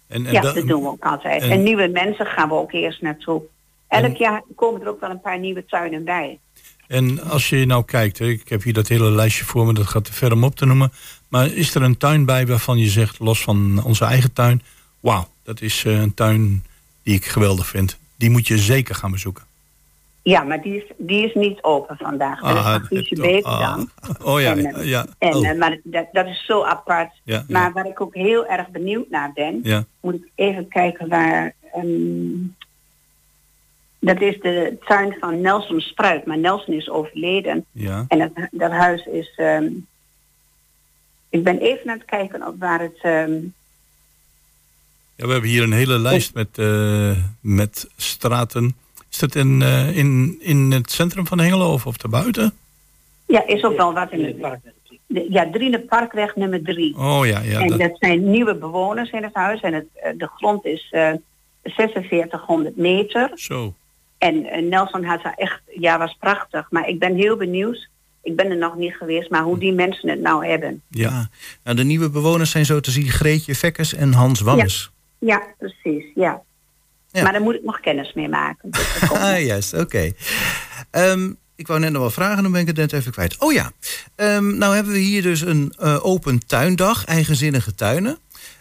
[0.08, 1.42] En, en ja, dat doen we ook altijd.
[1.42, 3.42] En, en, nieuwe mensen gaan we ook eerst naartoe.
[3.88, 6.40] Elk en, jaar komen er ook wel een paar nieuwe tuinen bij.
[6.88, 10.06] En als je nou kijkt, ik heb hier dat hele lijstje voor me, dat gaat
[10.06, 10.92] te ver om op te noemen.
[11.28, 14.62] Maar is er een tuin bij waarvan je zegt, los van onze eigen tuin,
[15.00, 16.64] wauw, dat is uh, een tuin
[17.04, 17.98] die ik geweldig vind.
[18.16, 19.44] Die moet je zeker gaan bezoeken.
[20.26, 22.42] Ja, maar die is, die is niet open vandaag.
[22.42, 23.60] Dat ah, is Friese Beek ah.
[23.60, 23.90] dan.
[24.34, 25.06] Oh ja, en, ja.
[25.18, 25.46] En, oh.
[25.46, 27.12] uh, maar dat, dat, is zo apart.
[27.24, 27.72] Ja, maar ja.
[27.72, 29.60] waar ik ook heel erg benieuwd naar ben...
[29.64, 29.86] Ja.
[30.00, 31.54] moet ik even kijken waar...
[31.76, 32.56] Um,
[34.00, 36.26] dat is de tuin van Nelson Spruit.
[36.26, 37.66] Maar Nelson is overleden.
[37.72, 38.06] Ja.
[38.08, 39.34] En dat, dat huis is...
[39.38, 39.88] Um,
[41.36, 43.00] ik ben even aan het kijken op waar het...
[43.04, 43.54] Um,
[45.16, 48.76] ja, we hebben hier een hele lijst met, uh, met straten...
[49.12, 52.54] Is dat in, uh, in, in het centrum van Hengelo of, of daarbuiten?
[53.26, 54.60] Ja, is ook wel wat in het...
[55.08, 56.98] De, ja, Driene Parkweg nummer drie.
[56.98, 57.60] Oh ja, ja.
[57.60, 59.62] En dat, dat zijn nieuwe bewoners in het huis.
[59.62, 61.12] En het, de grond is uh,
[61.64, 63.32] 4600 meter.
[63.34, 63.74] Zo.
[64.18, 65.62] En Nelson had daar echt...
[65.80, 66.68] Ja, was prachtig.
[66.70, 67.90] Maar ik ben heel benieuwd
[68.26, 70.82] Ik ben er nog niet geweest, maar hoe die mensen het nou hebben.
[70.90, 71.30] Ja,
[71.64, 74.92] nou, de nieuwe bewoners zijn zo te zien Greetje Vekkers en Hans Wammes.
[75.20, 76.42] Ja, precies, ja.
[77.12, 77.24] ja.
[77.24, 78.72] Maar daar moet ik nog kennis mee maken.
[78.72, 80.12] Dus ah, juist, oké.
[80.92, 83.38] Ehm, ik wou net nog wel vragen, dan ben ik het net even kwijt.
[83.40, 83.72] Oh ja,
[84.16, 88.18] um, nou hebben we hier dus een uh, open tuindag, eigenzinnige tuinen.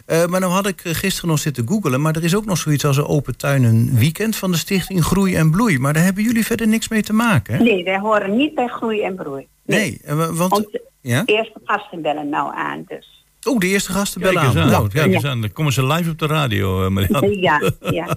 [0.07, 2.01] Uh, maar nou had ik gisteren nog zitten googelen...
[2.01, 4.37] maar er is ook nog zoiets als een open tuinen weekend...
[4.37, 5.79] van de stichting Groei en Bloei.
[5.79, 7.63] Maar daar hebben jullie verder niks mee te maken, hè?
[7.63, 9.47] Nee, wij horen niet bij Groei en Bloei.
[9.65, 10.53] Nee, nee want...
[10.53, 11.23] Onze ja?
[11.25, 13.25] eerste gasten bellen nou aan, dus...
[13.49, 14.59] Oh, de eerste gasten bellen aan.
[14.59, 14.71] aan.
[14.71, 15.29] Nou, ja.
[15.29, 15.41] aan.
[15.41, 17.41] Dan komen ze live op de radio, uh, Marianne.
[17.41, 18.17] Ja, ja.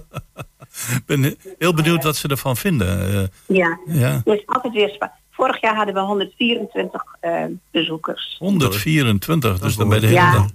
[0.96, 3.14] Ik ben heel benieuwd wat ze ervan vinden.
[3.14, 4.20] Uh, ja, ja.
[4.24, 5.20] Dus altijd weer spannend.
[5.30, 8.36] Vorig jaar hadden we 124 uh, bezoekers.
[8.38, 10.46] 124, dus dan bij de hele ja, dag.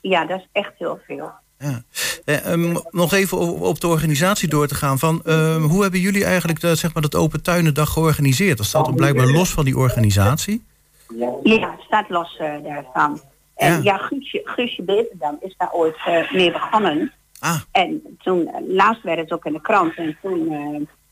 [0.00, 1.30] Ja, dat is echt heel veel.
[1.62, 1.82] Ja.
[2.24, 4.98] Eh, um, nog even op, de organisatie door te gaan.
[4.98, 8.56] Van, um, hoe hebben jullie eigenlijk de, zeg maar, dat Open Tuinendag georganiseerd?
[8.56, 10.64] Dat staat blijkbaar los van die organisatie.
[11.42, 13.20] Ja, het staat los uh, daarvan.
[13.54, 17.12] En ja, ja Guusje, Guusje Beterdam is daar ooit uh, mee begonnen.
[17.38, 17.60] Ah.
[17.70, 19.94] En toen, laatst werd het ook in de krant.
[19.94, 20.48] En toen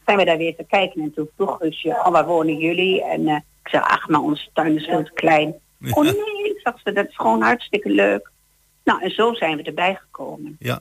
[0.05, 1.03] zijn we daar weer te kijken.
[1.03, 3.05] En toen vroeg Guusje, oh, waar wonen jullie?
[3.05, 3.29] En
[3.63, 5.55] ik zei, ach, maar onze tuin is veel te klein.
[5.91, 8.31] Oh nee, ik ze, dat is gewoon hartstikke leuk.
[8.91, 10.57] Nou, en zo zijn we erbij gekomen.
[10.59, 10.81] Ja.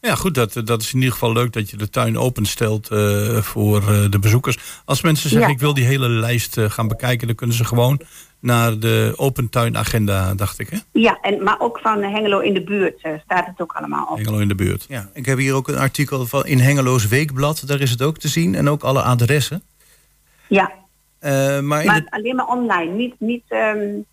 [0.00, 3.36] Ja, goed, dat, dat is in ieder geval leuk dat je de tuin openstelt uh,
[3.36, 4.58] voor uh, de bezoekers.
[4.84, 7.26] Als mensen zeggen, ik wil die hele lijst uh, gaan bekijken...
[7.26, 8.00] dan kunnen ze gewoon
[8.40, 10.78] naar de open tuinagenda, dacht ik, hè?
[10.92, 14.16] Ja, en, maar ook van Hengelo in de buurt staat het ook allemaal op.
[14.16, 14.84] Hengelo in de buurt.
[14.88, 17.62] Ja, ik heb hier ook een artikel van in Hengelo's Weekblad.
[17.66, 18.54] Daar is het ook te zien.
[18.54, 19.62] En ook alle adressen.
[20.46, 20.72] Ja.
[21.20, 23.14] maar, maar alleen maar online, niet...
[23.18, 24.04] niet um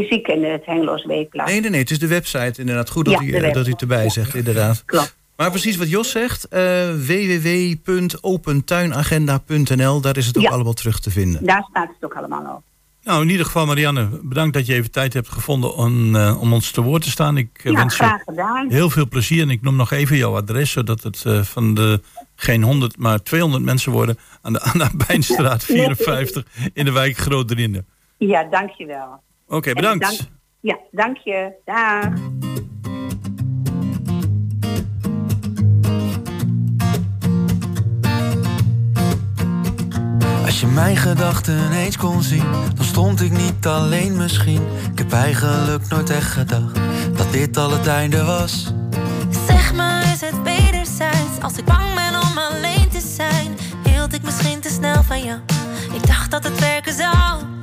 [0.00, 1.46] fysiek in het Hengeloos Weekblad.
[1.46, 2.90] Nee, nee, nee, het is de website inderdaad.
[2.90, 4.84] Goed dat, u, eh, dat u het erbij zegt, inderdaad.
[4.84, 5.16] Klopt.
[5.36, 6.58] Maar precies wat Jos zegt, uh,
[7.06, 11.44] www.opentuinagenda.nl, daar is het ook allemaal terug te vinden.
[11.44, 12.62] Daar staat het ook allemaal op.
[13.02, 16.52] Nou, in ieder geval, Marianne, bedankt dat je even tijd hebt gevonden om, uh, om
[16.52, 17.36] ons te woord te staan.
[17.36, 18.70] Ik ja, wens je gedaan.
[18.70, 22.00] heel veel plezier en ik noem nog even jouw adres, zodat het uh, van de
[22.34, 27.48] geen 100, maar 200 mensen worden aan de Anna Bijnstraat 54 in de wijk Groot
[27.48, 27.86] Drinden.
[28.18, 29.20] Ja, dankjewel.
[29.48, 30.30] Oké, bedankt.
[30.60, 31.52] ja, dank je.
[31.64, 32.04] Dag.
[40.44, 44.62] Als je mijn gedachten eens kon zien, dan stond ik niet alleen misschien.
[44.92, 46.78] Ik heb eigenlijk nooit echt gedacht
[47.16, 48.72] dat dit al het einde was.
[49.46, 51.40] Zeg maar, is het wederzijds?
[51.42, 55.40] Als ik bang ben om alleen te zijn, hield ik misschien te snel van jou.
[55.94, 57.55] Ik dacht dat het werken zou.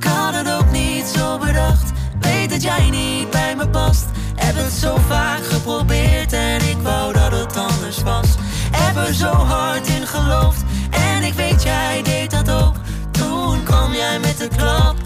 [1.04, 1.92] Niet zo bedacht.
[2.20, 4.04] Weet dat jij niet bij me past.
[4.36, 8.28] Heb het zo vaak geprobeerd en ik wou dat het anders was.
[8.70, 12.74] Heb er zo hard in geloofd en ik weet jij deed dat ook.
[13.10, 14.96] Toen kwam jij met de klap.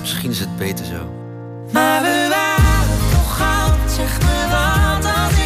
[0.00, 1.14] Misschien is het beter zo.
[1.72, 5.44] Maar we waren toch goud, zeg me wat als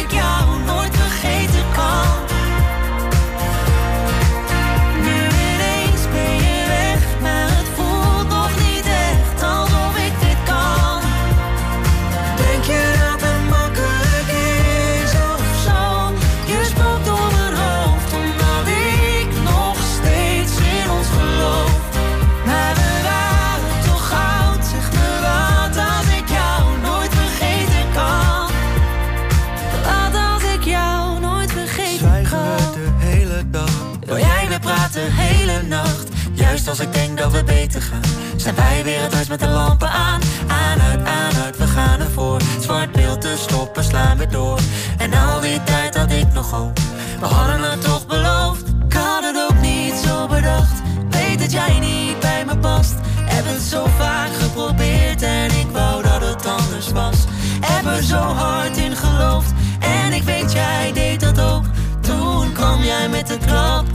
[37.21, 38.01] dat we beter gaan.
[38.35, 40.21] Zijn wij weer het huis met de lampen aan.
[40.47, 42.41] Aan, uit, aan, uit, we gaan ervoor.
[42.59, 44.59] Zwart beeld te stoppen, slaan we door.
[44.97, 46.79] En al die tijd had ik nog hoop.
[47.19, 48.67] We hadden het toch beloofd.
[48.87, 50.81] Ik had het ook niet zo bedacht.
[51.09, 52.95] Weet dat jij niet bij me past.
[53.23, 57.17] Heb het zo vaak geprobeerd en ik wou dat het anders was.
[57.65, 59.51] Heb er zo hard in geloofd.
[59.79, 61.63] En ik weet jij deed dat ook.
[61.99, 63.85] Toen kwam jij met de klap.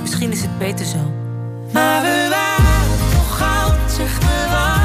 [0.00, 1.12] Misschien is het beter zo.
[1.72, 2.53] Maar we waren
[3.96, 4.83] goud, zeg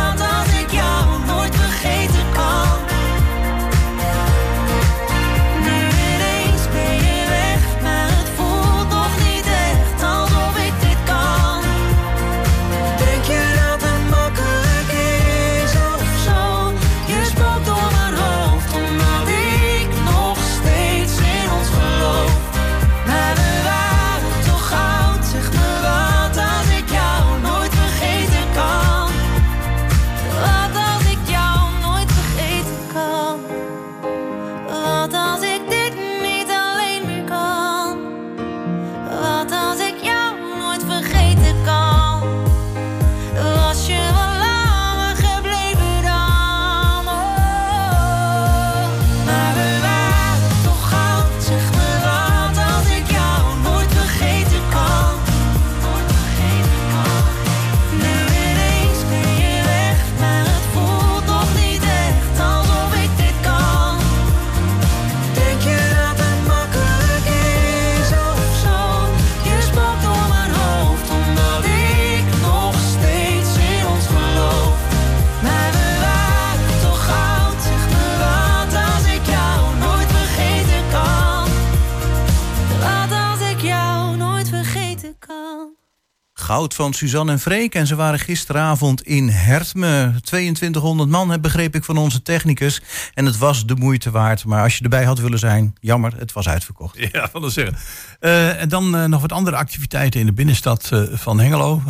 [86.50, 87.76] goud van Suzanne en Freek.
[87.76, 90.14] En ze waren gisteravond in Hertme.
[90.22, 92.82] 2200 man, begreep ik van onze technicus.
[93.14, 94.46] En het was de moeite waard.
[94.46, 96.98] Maar als je erbij had willen zijn, jammer, het was uitverkocht.
[97.12, 97.78] Ja, van dat zeggen.
[98.20, 101.82] Uh, en dan uh, nog wat andere activiteiten in de binnenstad uh, van Hengelo.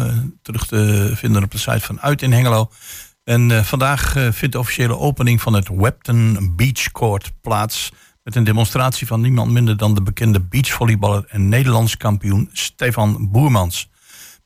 [0.42, 2.72] terug te vinden op de site van Uit in Hengelo.
[3.24, 7.92] En vandaag vindt de officiële opening van het Webton Beach Court plaats.
[8.24, 13.90] Met een demonstratie van niemand minder dan de bekende beachvolleyballer en Nederlands kampioen Stefan Boermans.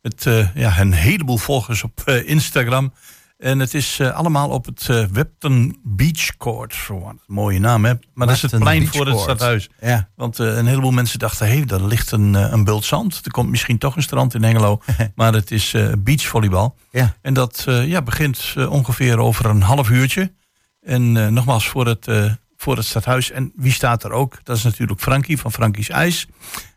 [0.03, 2.93] Met uh, ja, een heleboel volgers op uh, Instagram.
[3.37, 6.75] En het is uh, allemaal op het uh, Webton Beach Court.
[6.89, 7.93] Een mooie naam, hè?
[8.13, 9.69] Maar dat is het plein voor het stadhuis.
[9.79, 10.09] Ja.
[10.15, 11.47] Want uh, een heleboel mensen dachten...
[11.47, 13.21] hé, hey, daar ligt een, een bult zand.
[13.23, 14.81] Er komt misschien toch een strand in Hengelo.
[15.15, 16.75] maar het is beachvolleybal.
[16.91, 17.15] Ja.
[17.21, 20.33] En dat ja, begint ongeveer over een half uurtje.
[20.81, 23.31] En nogmaals, voor het voor het stadhuis.
[23.31, 24.39] En wie staat er ook?
[24.43, 26.27] Dat is natuurlijk Frankie van Frankie's IJs.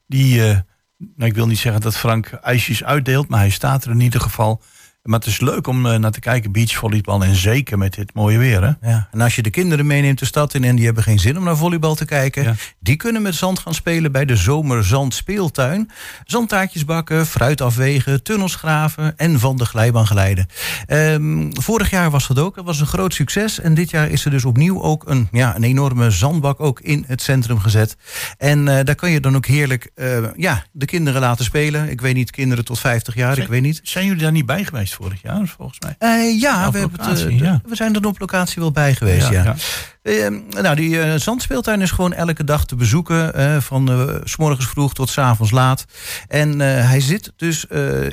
[0.07, 0.63] Die,
[0.97, 4.21] nou, ik wil niet zeggen dat Frank ijsjes uitdeelt, maar hij staat er in ieder
[4.21, 4.63] geval.
[5.07, 7.23] Maar het is leuk om uh, naar te kijken, beachvolleybal.
[7.23, 8.63] En zeker met dit mooie weer.
[8.63, 8.91] Hè?
[8.91, 9.09] Ja.
[9.13, 11.45] En als je de kinderen meeneemt de stad in en die hebben geen zin om
[11.45, 12.57] naar volleybal te kijken.
[12.81, 15.91] Die kunnen met zand gaan spelen bij de Zomerzand Speeltuin.
[16.25, 20.47] Zandtaartjes bakken, fruit afwegen, tunnels graven en van de glijbaan glijden.
[20.89, 22.55] Um, vorig jaar was dat ook.
[22.55, 23.61] Dat was een groot succes.
[23.61, 27.05] En dit jaar is er dus opnieuw ook een, ja, een enorme zandbak ook in
[27.07, 27.97] het centrum gezet.
[28.39, 31.91] En uh, daar kan je dan ook heerlijk uh, ja, de kinderen laten spelen.
[31.91, 33.81] Ik weet niet, kinderen tot 50 jaar, zijn, ik weet niet.
[33.83, 34.96] Zijn jullie daar niet bij geweest?
[34.97, 35.97] Vorig jaar, volgens mij.
[35.99, 39.29] Uh, ja, we, hebben het, uh, ja, we zijn er op locatie wel bij geweest,
[39.29, 39.43] ja.
[39.43, 39.55] ja.
[40.03, 40.31] ja.
[40.31, 43.63] Uh, nou, die zandspeeltuin is gewoon elke dag te bezoeken.
[43.63, 45.85] van s morgens vroeg tot s avonds laat.
[46.29, 47.65] En hij zit dus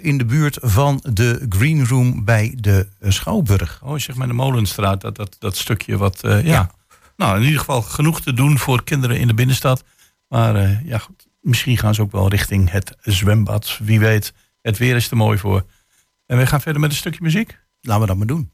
[0.02, 3.80] in de buurt van de Green Room bij de Schouwburg.
[3.84, 6.20] Oh, zeg maar de Molenstraat, dat, dat, dat stukje wat...
[6.22, 6.38] ja.
[6.38, 6.72] ja.
[7.18, 9.84] Nou, in ieder geval genoeg te doen voor kinderen in de binnenstad.
[10.28, 13.80] Maar ja, goed, misschien gaan ze ook wel richting het zwembad.
[13.84, 15.66] Wie weet, het weer is er mooi voor.
[16.26, 17.60] En we gaan verder met een stukje muziek.
[17.82, 18.52] Laten we dat maar doen.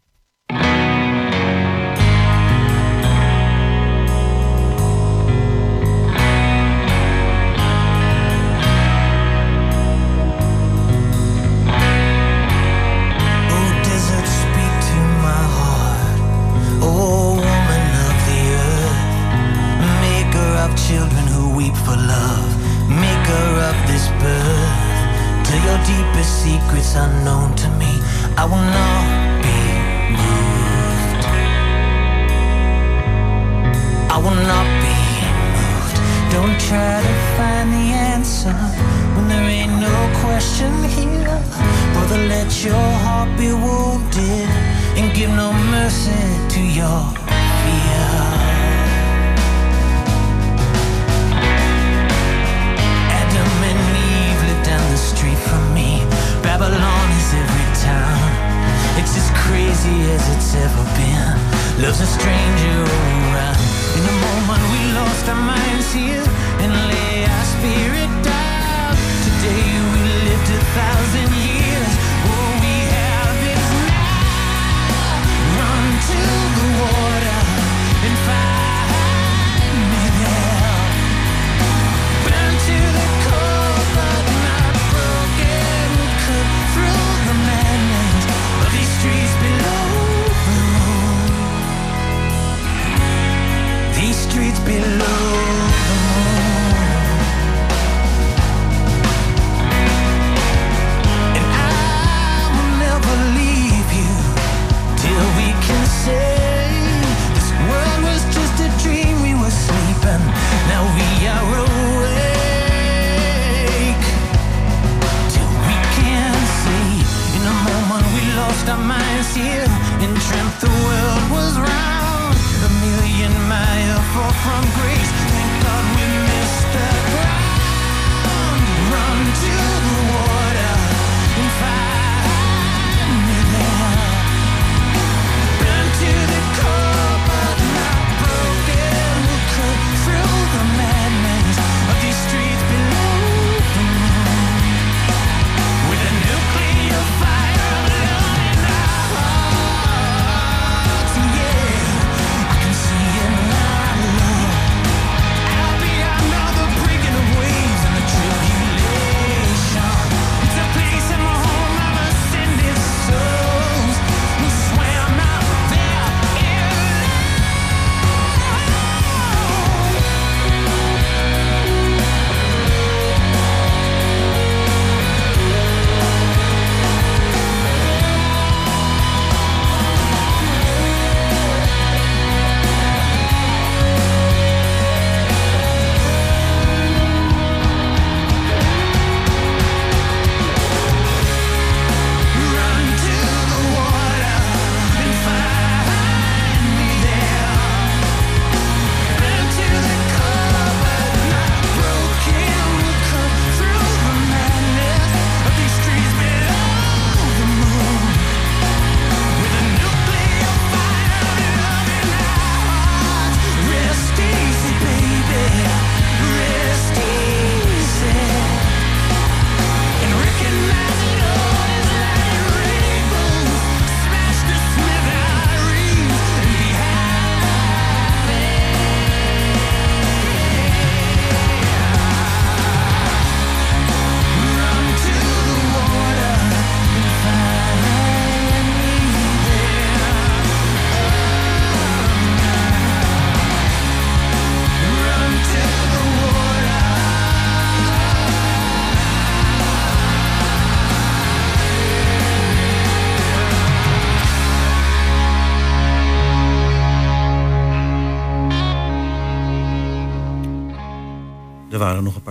[94.69, 95.18] Below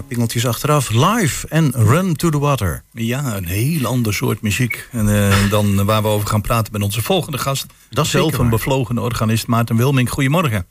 [0.08, 0.90] pingeltjes achteraf.
[0.90, 2.82] Live en Run to the Water.
[2.92, 4.88] Ja, een heel ander soort muziek.
[4.92, 7.66] En, uh, dan waar we over gaan praten met onze volgende gast.
[7.90, 10.10] Dat is zelf een bevlogen organist, Maarten Wilming.
[10.10, 10.66] Goedemorgen.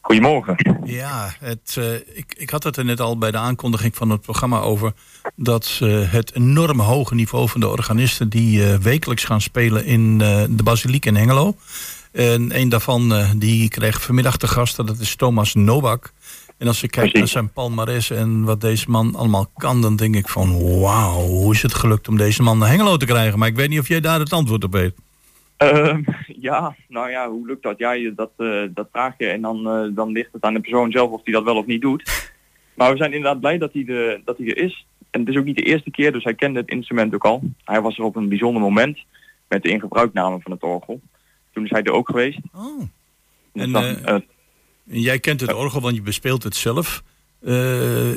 [0.00, 0.80] Goedemorgen.
[0.84, 4.20] Ja, het, uh, ik, ik had het er net al bij de aankondiging van het
[4.20, 4.92] programma over...
[5.36, 8.28] dat uh, het enorm hoge niveau van de organisten...
[8.28, 11.56] die uh, wekelijks gaan spelen in de Basiliek in Hengelo.
[12.12, 16.12] En een daarvan die kreeg vanmiddag te gasten, dat is Thomas Nowak.
[16.58, 19.82] En als ik kijk naar zijn palmares en wat deze man allemaal kan...
[19.82, 23.06] dan denk ik van wauw, hoe is het gelukt om deze man naar Hengelo te
[23.06, 23.38] krijgen?
[23.38, 24.94] Maar ik weet niet of jij daar het antwoord op weet.
[25.58, 27.78] Uh, ja, nou ja, hoe lukt dat?
[27.78, 30.90] Ja, dat, uh, dat vraag je en dan, uh, dan ligt het aan de persoon
[30.90, 32.02] zelf of hij dat wel of niet doet.
[32.74, 34.86] Maar we zijn inderdaad blij dat hij, de, dat hij er is.
[35.10, 37.42] En het is ook niet de eerste keer, dus hij kende het instrument ook al.
[37.64, 38.98] Hij was er op een bijzonder moment
[39.48, 41.00] met de ingebruikname van het orgel.
[41.52, 42.38] Toen is hij er ook geweest.
[42.54, 42.78] Oh.
[43.52, 44.22] Dus en, dan,
[44.88, 47.02] jij kent het orgel, want je bespeelt het zelf.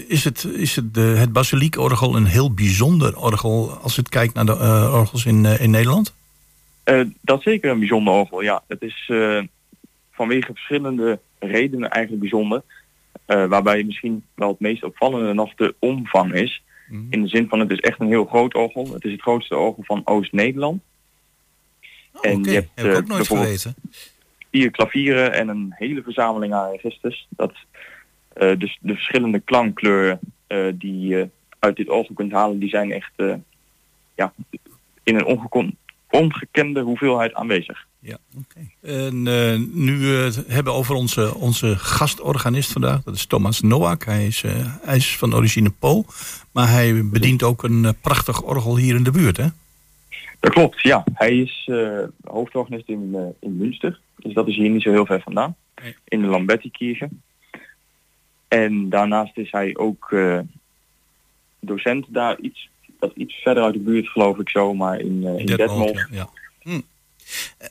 [0.08, 4.46] is het, is het, de, het basiliekorgel een heel bijzonder orgel als het kijkt naar
[4.46, 6.14] de orgels in, in Nederland?
[7.22, 8.64] Dat is zeker een bijzonder orgel, ja.
[8.68, 9.12] Het is
[10.12, 12.62] vanwege verschillende redenen eigenlijk bijzonder.
[13.26, 16.62] Waarbij misschien wel het meest opvallende nog de omvang is.
[16.88, 17.08] Mm.
[17.10, 18.94] In de zin van het is echt een heel groot orgel.
[18.94, 20.82] Het is het grootste orgel van Oost-Nederland.
[22.14, 22.54] Oh, en okay.
[22.54, 23.76] je hebt Heb ik ook nooit geweten.
[24.52, 27.28] Vier klavieren en een hele verzameling aan registers.
[27.30, 27.54] Dat
[28.34, 30.20] dus de verschillende klankkleuren
[30.74, 31.30] die je
[31.60, 33.12] uit dit orgel kunt halen, die zijn echt
[34.16, 34.34] ja,
[35.04, 35.78] in een ongekon
[36.10, 37.86] ongekende hoeveelheid aanwezig.
[38.00, 38.72] Ja, okay.
[38.82, 39.24] En
[39.84, 40.08] nu
[40.48, 44.06] hebben over onze, onze gastorganist vandaag, dat is Thomas Noak.
[44.06, 44.44] Hij is,
[44.82, 46.06] hij is van origine Pool,
[46.52, 49.48] maar hij bedient ook een prachtig orgel hier in de buurt, hè?
[50.42, 51.04] Dat klopt, ja.
[51.14, 51.70] Hij is
[52.24, 55.96] hoofdorganist in, in Münster, dus dat is hier niet zo heel ver vandaan, nee.
[56.08, 57.10] in de Lamberti-kirche.
[58.48, 60.16] En daarnaast is hij ook
[61.60, 62.70] docent daar iets
[63.02, 66.06] dat iets verder uit de buurt, geloof ik zo, maar in, uh, in Detmold.
[66.12, 66.30] Ja.
[66.62, 66.82] Hm.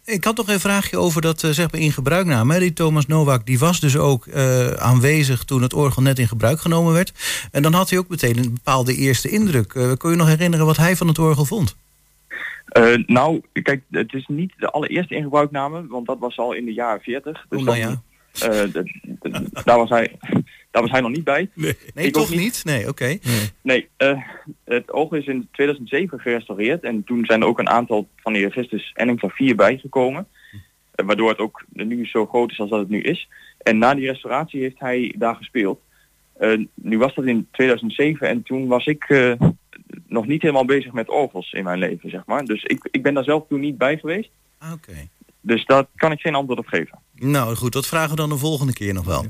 [0.05, 2.59] Ik had toch een vraagje over dat uh, zeg maar in gebruikname.
[2.59, 6.61] Die Thomas Nowak die was dus ook uh, aanwezig toen het orgel net in gebruik
[6.61, 7.13] genomen werd.
[7.53, 9.75] En dan had hij ook meteen een bepaalde eerste indruk.
[9.75, 11.77] Uh, kun je nog herinneren wat hij van het orgel vond?
[13.07, 17.01] Nou, kijk, het is niet de allereerste ingebruikname, want dat was al in de jaren
[17.01, 17.47] 40.
[17.49, 18.03] Dus oh, nou ja.
[19.65, 20.17] daar was hij
[20.71, 21.51] daar was hij nog niet bij.
[21.55, 22.65] Nee, nee toch niet?
[22.65, 22.91] Nee, oké.
[22.91, 23.21] Okay.
[23.63, 24.23] Nee, uh,
[24.65, 26.83] het oog is in 2007 gerestaureerd.
[26.83, 30.27] En toen zijn er ook een aantal van die registers en een klavier bijgekomen.
[30.53, 33.29] Uh, waardoor het ook nu zo groot is als dat het nu is.
[33.59, 35.81] En na die restauratie heeft hij daar gespeeld.
[36.41, 39.35] Uh, nu was dat in 2007 en toen was ik
[40.11, 42.45] nog niet helemaal bezig met orgels in mijn leven, zeg maar.
[42.45, 44.31] Dus ik, ik ben daar zelf toen niet bij geweest.
[44.59, 44.91] Ah, oké.
[44.91, 45.09] Okay.
[45.41, 46.99] Dus daar kan ik geen antwoord op geven.
[47.15, 49.27] Nou goed, dat vragen we dan de volgende keer nog wel.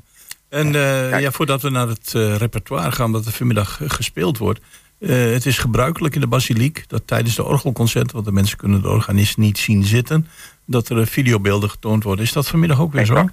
[0.49, 4.61] En uh, ja, voordat we naar het uh, repertoire gaan dat er vanmiddag gespeeld wordt.
[4.99, 8.83] Uh, het is gebruikelijk in de basiliek dat tijdens de orgelconcert, want de mensen kunnen
[8.83, 10.27] de organist niet zien zitten,
[10.65, 12.25] dat er videobeelden getoond worden.
[12.25, 13.29] Is dat vanmiddag ook weer zo?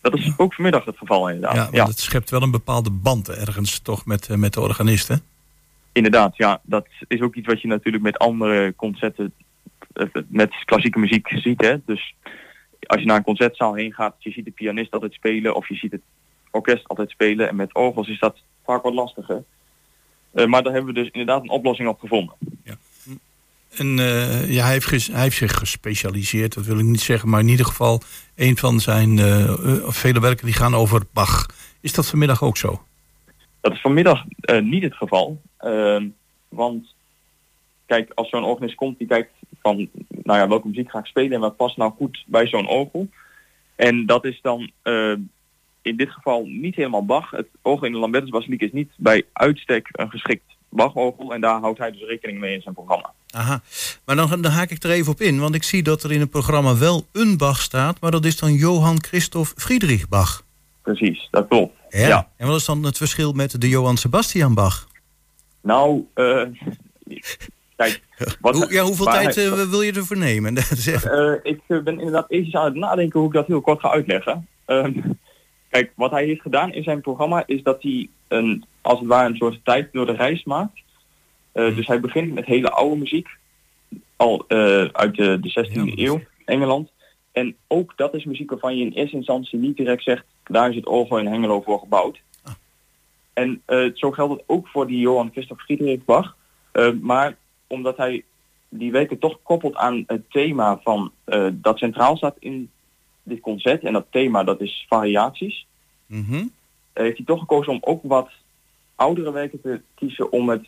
[0.00, 1.54] Dat is ook vanmiddag het geval inderdaad.
[1.54, 1.86] Ja, want ja.
[1.86, 5.22] het schept wel een bepaalde band ergens toch met, met de organisten.
[5.94, 6.60] Inderdaad, ja.
[6.62, 9.32] Dat is ook iets wat je natuurlijk met andere concerten,
[10.28, 11.60] met klassieke muziek ziet.
[11.60, 11.76] Hè?
[11.86, 12.14] Dus
[12.80, 15.74] als je naar een concertzaal heen gaat, je ziet de pianist altijd spelen of je
[15.74, 16.00] ziet het
[16.50, 17.48] orkest altijd spelen.
[17.48, 19.44] En met orgels is dat vaak wat lastiger.
[20.34, 22.34] Uh, maar daar hebben we dus inderdaad een oplossing op gevonden.
[22.64, 22.74] Ja.
[23.76, 27.28] En uh, ja, hij, heeft hij heeft zich gespecialiseerd, dat wil ik niet zeggen.
[27.28, 28.02] Maar in ieder geval,
[28.34, 29.54] een van zijn uh,
[29.86, 31.46] vele werken die gaan over Bach.
[31.80, 32.82] Is dat vanmiddag ook zo?
[33.64, 34.24] Dat is vanmiddag
[34.62, 35.40] niet het geval.
[35.58, 36.08] Ehm,
[36.48, 36.94] want
[37.86, 41.32] kijk, als zo'n organist komt, die kijkt van, nou ja, welke muziek ga ik spelen
[41.32, 43.08] en wat past nou goed bij zo'n orgel.
[43.76, 44.70] En dat is dan
[45.82, 47.30] in dit geval niet helemaal Bach.
[47.30, 51.34] Het orgel in de Lambertus Basiliek is niet bij uitstek een geschikt Bach-orgel.
[51.34, 53.12] En daar houdt hij dus rekening mee in zijn programma.
[53.30, 53.62] Aha,
[54.04, 55.40] maar dan, dan haak ik er even op in.
[55.40, 58.00] Want ik zie dat er in het programma wel een Bach staat.
[58.00, 60.42] Maar dat is dan Johann Christoph Friedrich Bach.
[60.82, 61.83] Precies, dat klopt.
[61.98, 62.28] Ja.
[62.36, 64.88] En wat is dan het verschil met de Johann Sebastian Bach?
[65.60, 66.42] Nou, uh,
[67.76, 68.02] kijk...
[68.40, 70.54] Wat, Hoe, ja, hoeveel tijd uh, wil je ervoor nemen?
[70.56, 74.48] uh, ik ben inderdaad even aan het nadenken hoe ik dat heel kort ga uitleggen.
[74.64, 74.92] Ehm,
[75.74, 79.28] Kijk, wat hij heeft gedaan in zijn programma is dat hij een, als het ware
[79.28, 80.82] een soort tijd door de reis maakt.
[81.54, 83.28] Uh, dus hij begint met hele oude muziek,
[84.16, 86.90] al uh, uit de, de 16e eeuw, Engeland.
[87.34, 90.76] En ook dat is muziek waarvan je in eerste instantie niet direct zegt, daar is
[90.76, 92.20] het orgel in Hengelo voor gebouwd.
[92.42, 92.52] Ah.
[93.32, 96.36] En uh, zo geldt het ook voor die Johan Christoph Friedrich Bach.
[97.00, 98.24] maar omdat hij
[98.68, 101.12] die weken toch koppelt aan het thema van
[101.52, 102.70] dat centraal staat in
[103.22, 105.66] dit concert, en dat thema dat is variaties,
[106.06, 106.52] mm -hmm.
[106.92, 108.30] heeft hij toch gekozen om ook wat
[108.94, 110.66] oudere werken te kiezen om het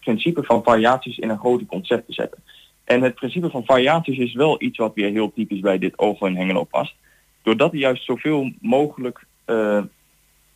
[0.00, 2.42] principe van variaties in een grote concert te zetten.
[2.84, 6.26] En het principe van variaties is wel iets wat weer heel typisch bij dit ogen
[6.26, 6.94] en Hengelo past.
[7.42, 9.82] Doordat er juist zoveel mogelijk, uh,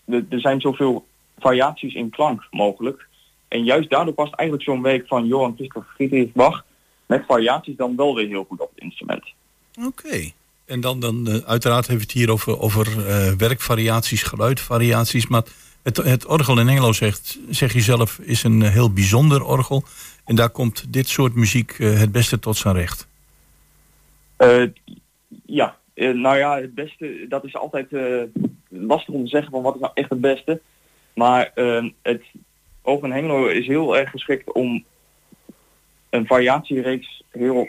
[0.06, 1.06] er zijn zoveel
[1.38, 3.06] variaties in klank mogelijk.
[3.48, 6.64] En juist daardoor past eigenlijk zo'n week van Johan Christoph Friedrich Bach
[7.06, 9.24] met variaties dan wel weer heel goed op het instrument.
[9.86, 10.32] Oké.
[10.64, 15.26] En dan, dan uh, uiteraard heeft het hier over, over uh, werkvariaties, geluidvariaties.
[15.26, 15.42] Maar
[15.82, 19.84] het, het orgel in Engelo zegt, zeg je zelf, is een heel bijzonder orgel.
[20.24, 23.08] En daar komt dit soort muziek uh, het beste tot zijn recht.
[25.46, 27.86] ja, nou ja, het beste, dat is altijd
[28.68, 30.60] lastig om te zeggen van wat is nou echt het beste.
[31.14, 31.52] Maar
[32.02, 32.22] het
[32.82, 34.84] Open Hengelo is heel erg geschikt om
[36.10, 37.68] een variatiereeks heel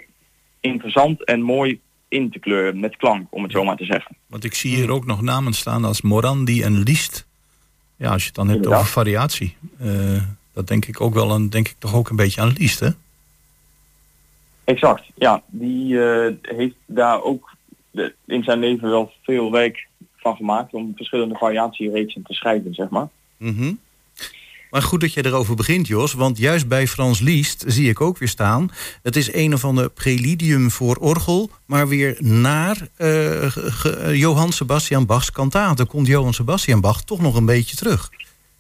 [0.59, 4.15] interessant en mooi in te kleuren met klank, om het zo maar te zeggen.
[4.27, 7.27] Want ik zie hier ook nog namen staan als Morandi en Liest.
[7.95, 9.57] Ja, als je het dan hebt over variatie.
[9.81, 10.21] Uh,
[10.55, 12.89] dat denk ik ook wel aan, denk ik toch ook een beetje aan Liest, hè?
[14.63, 15.43] Exact, ja.
[15.47, 17.51] Die uh, heeft daar ook
[17.91, 22.89] de, in zijn leven wel veel werk van gemaakt om verschillende variatiereeksen te scheiden, zeg
[22.89, 23.07] maar.
[23.37, 23.79] Mm
[24.75, 26.13] maar goed dat je erover begint, Jos.
[26.13, 28.69] Want juist bij Frans Liest zie ik ook weer staan.
[29.03, 31.49] Het is een of ander preludium voor orgel.
[31.65, 35.87] Maar weer naar uh, Johann Sebastian Bachs kantaten.
[35.87, 38.09] Komt Johann Sebastian Bach toch nog een beetje terug?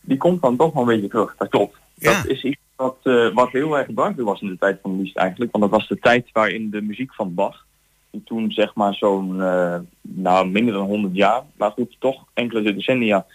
[0.01, 1.77] Die komt dan toch nog een beetje terug, dat klopt.
[1.95, 2.21] Ja.
[2.21, 5.17] Dat is iets wat, uh, wat heel erg gebruikelijk was in de tijd van Liest
[5.17, 5.51] eigenlijk.
[5.51, 7.65] Want dat was de tijd waarin de muziek van Bach...
[8.11, 11.43] die toen zeg maar zo'n, uh, nou minder dan 100 jaar...
[11.57, 13.25] maar goed, toch enkele decennia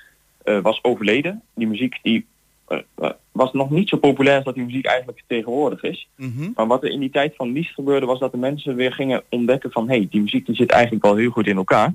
[0.63, 1.43] was overleden.
[1.55, 2.27] Die muziek die
[2.71, 6.09] eh, eh, was nog niet zo populair als dat die muziek eigenlijk tegenwoordig is.
[6.17, 6.51] Mhm.
[6.55, 9.23] Maar wat er in die tijd van Lies gebeurde was dat de mensen weer gingen
[9.29, 11.93] ontdekken van hé, hey, die muziek die zit eigenlijk wel heel goed in elkaar.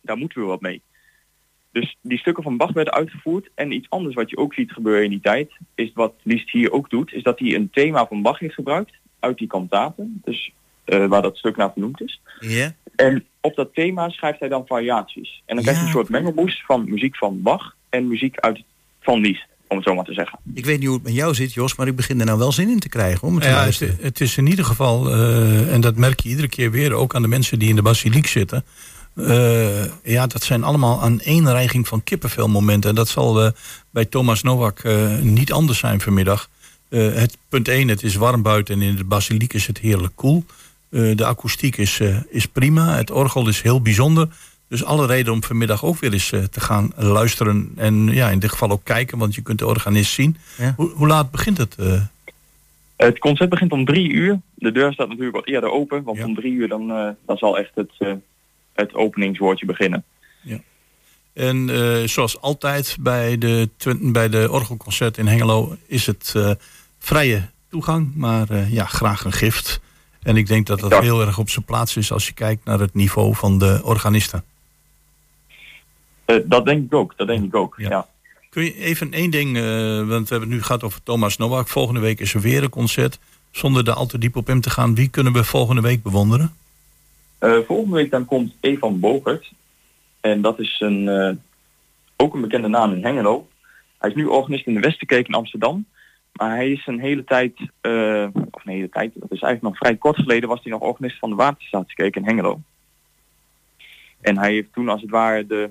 [0.00, 0.82] Daar moeten we wat mee.
[1.72, 3.48] Dus die stukken van Bach werden uitgevoerd.
[3.54, 6.72] En iets anders wat je ook ziet gebeuren in die tijd, is wat Liszt hier
[6.72, 10.20] ook doet, is dat hij een thema van Bach heeft gebruikt uit die kantaten.
[10.24, 10.52] Dus
[10.86, 12.20] uh, waar dat stuk naar vernoemd is.
[12.40, 12.70] Yeah.
[12.96, 15.42] En op dat thema schrijft hij dan variaties.
[15.46, 18.62] En dan krijg je een soort mengelmoes van muziek van Bach en muziek uit
[19.00, 20.38] van Liszt om het zo maar te zeggen.
[20.54, 22.52] Ik weet niet hoe het met jou zit, Jos, maar ik begin er nou wel
[22.52, 25.72] zin in te krijgen om het te ja, het, het, is in ieder geval, uh,
[25.72, 28.26] en dat merk je iedere keer weer, ook aan de mensen die in de basiliek
[28.26, 28.64] zitten.
[29.18, 32.90] Uh, ja, dat zijn allemaal aan één reiging van kippenvel momenten.
[32.90, 33.50] En dat zal uh,
[33.90, 34.82] bij Thomas Nowak
[35.22, 36.48] niet anders zijn vanmiddag.
[36.88, 40.44] het punt 1, het is warm buiten en in de basiliek is het heerlijk koel.
[40.90, 44.28] de akoestiek is, is prima, het orgel is heel bijzonder.
[44.68, 47.72] Dus alle reden om vanmiddag ook weer eens te gaan luisteren.
[47.76, 50.36] En ja, in dit geval ook kijken, want je kunt de organist zien.
[50.58, 50.74] Ja.
[50.76, 51.76] Hoe, hoe, laat begint het?
[52.96, 54.40] Het concert begint om drie uur.
[54.54, 56.02] De deur staat natuurlijk wat eerder open.
[56.02, 56.24] Want ja.
[56.24, 57.92] om drie uur dan, dan zal echt het,
[58.78, 60.04] het openingswoordje beginnen.
[60.42, 60.60] Ja.
[61.32, 61.68] En
[62.08, 63.68] zoals altijd bij de,
[64.00, 66.34] bij de orgelconcert in Hengelo is het
[66.98, 68.14] vrije toegang.
[68.14, 69.80] Maar ja, graag een gift.
[70.22, 72.78] En ik denk dat dat heel erg op zijn plaats is als je kijkt naar
[72.78, 74.44] het niveau van de organisten.
[76.44, 77.88] Dat denk ik ook, dat denk ik ook, ja.
[77.88, 78.08] ja.
[78.50, 79.52] Kun je even één ding,
[80.08, 81.68] want we hebben het nu gehad over Thomas Nowak.
[81.68, 83.18] Volgende week is er weer een concert.
[83.50, 86.54] Zonder er al te diep op hem te gaan, wie kunnen we volgende week bewonderen?
[87.40, 89.52] Uh, volgende week dan komt Evan Bogert.
[90.20, 91.40] En dat is een,
[92.16, 93.48] ook een bekende naam in Hengelo.
[93.98, 95.86] Hij is nu organist in de Westerkerk in Amsterdam.
[96.32, 97.52] Maar hij is een hele tijd,
[98.50, 101.18] of een hele tijd, dat is eigenlijk nog vrij kort geleden, was hij nog organist
[101.18, 102.60] van de Waterstaatskerk in Hengelo.
[104.20, 105.70] En hij heeft toen als het ware de,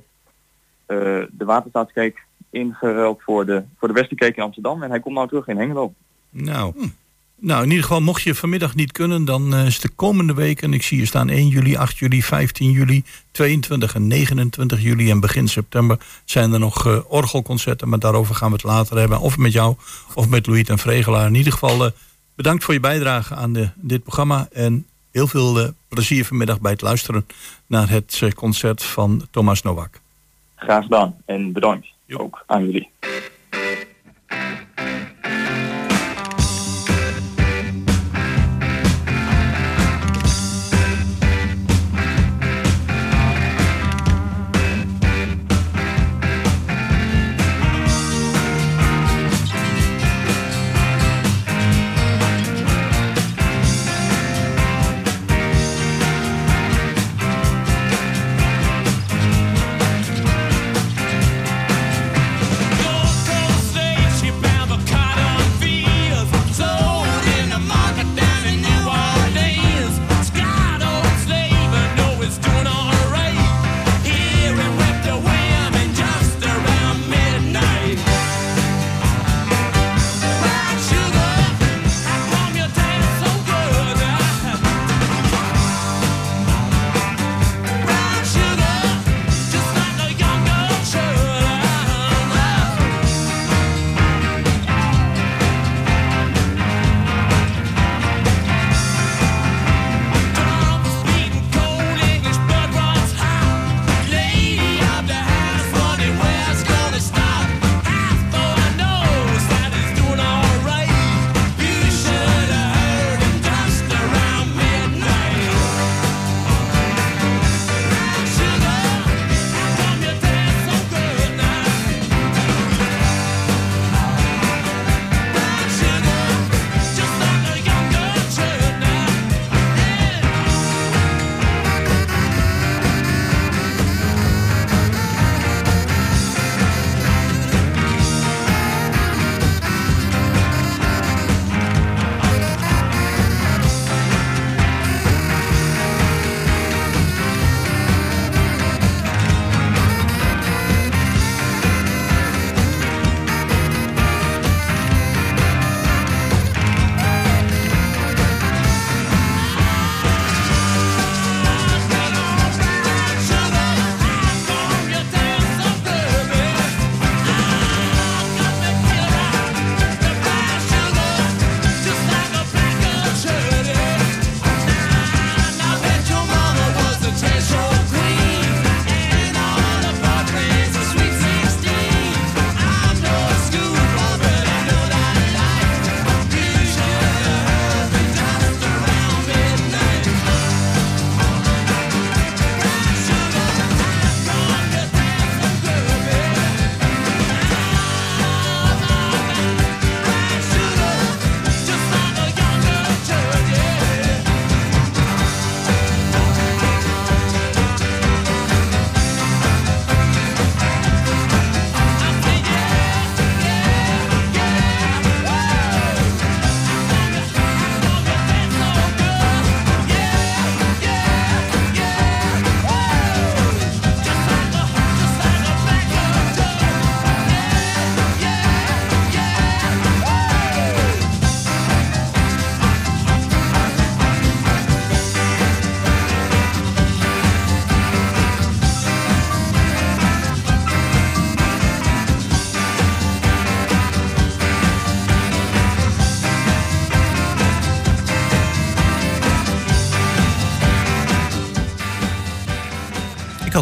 [0.88, 4.84] uh, de Waterstaatskerk ingeruild voor de, voor de Westerkerk in Amsterdam.
[4.84, 5.94] En hij komt nou terug in Hengelo.
[6.30, 6.88] Nou, hm.
[7.40, 10.74] Nou, in ieder geval, mocht je vanmiddag niet kunnen, dan uh, is de komende weken,
[10.74, 15.20] ik zie hier staan 1 juli, 8 juli, 15 juli, 22 en 29 juli en
[15.20, 19.20] begin september zijn er nog uh, orgelconcerten, maar daarover gaan we het later hebben.
[19.20, 19.76] Of met jou,
[20.14, 21.28] of met Louis en Vregelaar.
[21.28, 21.92] In ieder geval, uh,
[22.36, 26.82] bedankt voor je bijdrage aan de, dit programma en heel veel plezier vanmiddag bij het
[26.82, 27.26] luisteren
[27.68, 30.00] naar het concert van Thomas Nowak.
[30.56, 32.18] Graag gedaan en bedankt jo.
[32.18, 32.90] ook aan jullie.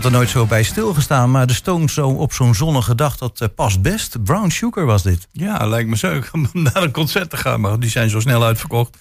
[0.05, 3.47] Er nooit zo bij stilgestaan, maar de Stones zo op zo'n zonnige dag, dat eh,
[3.55, 4.23] past best.
[4.23, 5.27] Brown Sugar was dit.
[5.31, 8.43] Ja, lijkt me zo om naar een concert te gaan, maar die zijn zo snel
[8.43, 8.97] uitverkocht.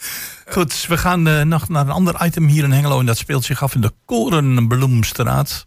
[0.48, 3.44] Goed, we gaan eh, nog naar een ander item hier in Hengelo en dat speelt
[3.44, 5.66] zich af in de Korenbloemstraat.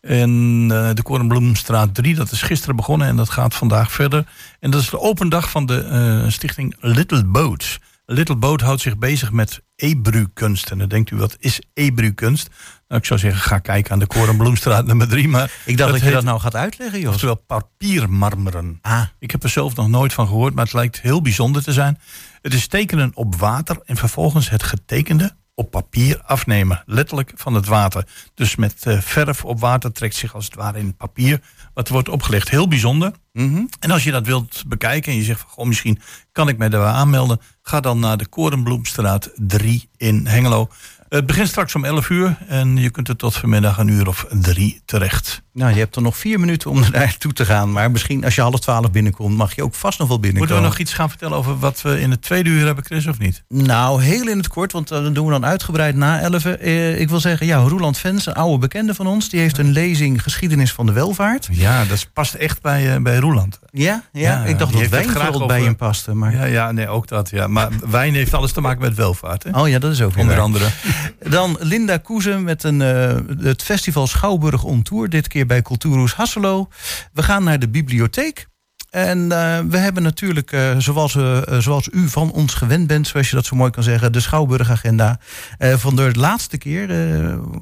[0.00, 4.26] En eh, de Korenbloemstraat 3, dat is gisteren begonnen en dat gaat vandaag verder.
[4.60, 7.78] En dat is de open dag van de stichting Little Boat.
[8.06, 10.70] Little Boat houdt zich bezig met ebru-kunst.
[10.70, 12.48] En dan denkt u, wat is ebru-kunst?
[12.88, 15.28] Nou, ik zou zeggen, ga kijken aan de Korenbloemstraat nummer 3.
[15.28, 17.12] Maar Ik dacht dat, je heet- dat nou gaat uitleggen, Jos.
[17.14, 18.78] Oftewel papiermarmeren.
[18.82, 21.72] Ah, Ik heb er zelf nog nooit van gehoord, maar het lijkt heel bijzonder te
[21.72, 21.98] zijn.
[22.42, 26.82] Het is tekenen op water en vervolgens het getekende op papier afnemen.
[26.86, 28.06] Letterlijk van het water.
[28.34, 31.40] Dus met eh, verf op water trekt zich als het ware in papier.
[31.74, 32.48] Wat wordt opgelegd.
[32.48, 33.12] Heel bijzonder.
[33.32, 33.64] mhm.
[33.80, 36.00] En als je dat wilt bekijken en je zegt van goh, misschien
[36.32, 37.40] kan ik mij daar wel aanmelden.
[37.62, 40.68] Ga dan naar de Korenbloemstraat 3 in Hengelo.
[41.08, 44.26] Het begint straks om 11 uur en je kunt er tot vanmiddag een uur of
[44.30, 45.42] drie terecht.
[45.52, 47.72] Nou, je hebt er nog vier minuten om er naartoe te gaan.
[47.72, 50.54] Maar misschien als je half twaalf binnenkomt, mag je ook vast nog wel binnenkomen.
[50.54, 53.06] Moeten we nog iets gaan vertellen over wat we in het tweede uur hebben, Chris,
[53.06, 53.42] of niet?
[53.48, 56.44] Nou, heel in het kort, want eh, dat doen we dan uitgebreid na 11.
[56.44, 59.70] Eh, ik wil zeggen, ja, Roeland Vens, een oude bekende van ons, die heeft een
[59.70, 61.48] lezing Geschiedenis van de Welvaart.
[61.50, 63.58] Ja, dat past echt bij, eh, bij Roeland.
[63.70, 66.14] Ja, ja, Ja, ik dacht dat wijn graag bij hem paste.
[66.14, 66.32] Maar...
[66.32, 67.30] Ja, ja, nee, ook dat.
[67.30, 67.46] Ja.
[67.46, 69.42] Maar wijn heeft alles te maken met welvaart.
[69.42, 69.60] Hè?
[69.60, 70.66] Oh ja, dat is ook weer Onder andere.
[71.28, 75.08] Dan Linda Koezen met een, eh, het festival Schouwburg on Tour.
[75.08, 76.68] Dit keer bij Cultuurhoes Hasselo.
[77.12, 78.48] We gaan naar de bibliotheek.
[78.90, 83.30] En eh, we hebben natuurlijk, eh, zoals, eh, zoals u van ons gewend bent, zoals
[83.30, 85.18] je dat zo mooi kan zeggen, de Schouwburg-agenda.
[85.58, 86.88] van de laatste keer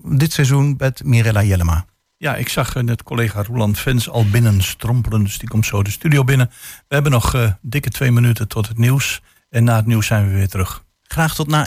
[0.05, 1.85] dit seizoen met Mirella Jellema.
[2.17, 5.25] Ja, ik zag net collega Roland Vens al binnen strompelen.
[5.25, 6.51] Dus die komt zo de studio binnen.
[6.89, 9.23] We hebben nog dikke twee minuten tot het nieuws.
[9.49, 10.85] En na het nieuws zijn we weer terug.
[11.03, 11.67] Graag tot na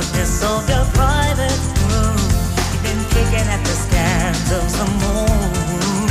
[0.00, 2.18] darkness of your private room.
[2.70, 6.08] You've been kicking at the scans of the moon.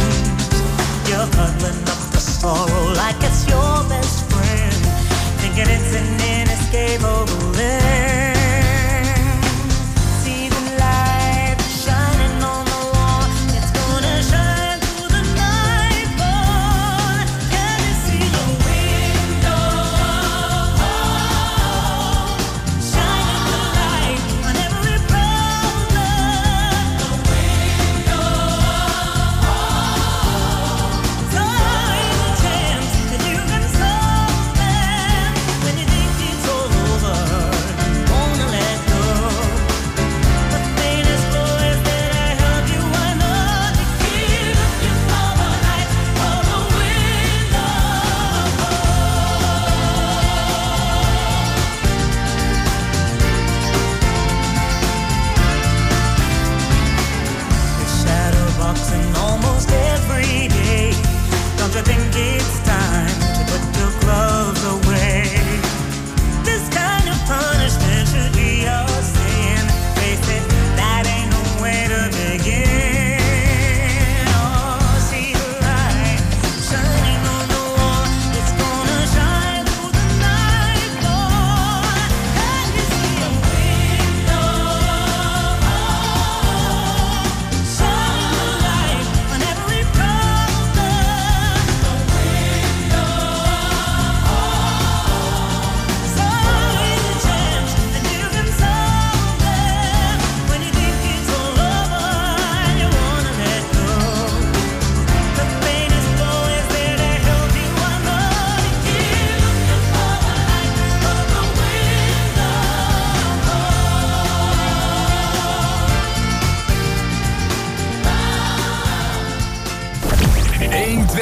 [1.07, 4.73] You're huddling up the sorrow like it's your best friend,
[5.39, 8.06] thinking it's an inescapable end.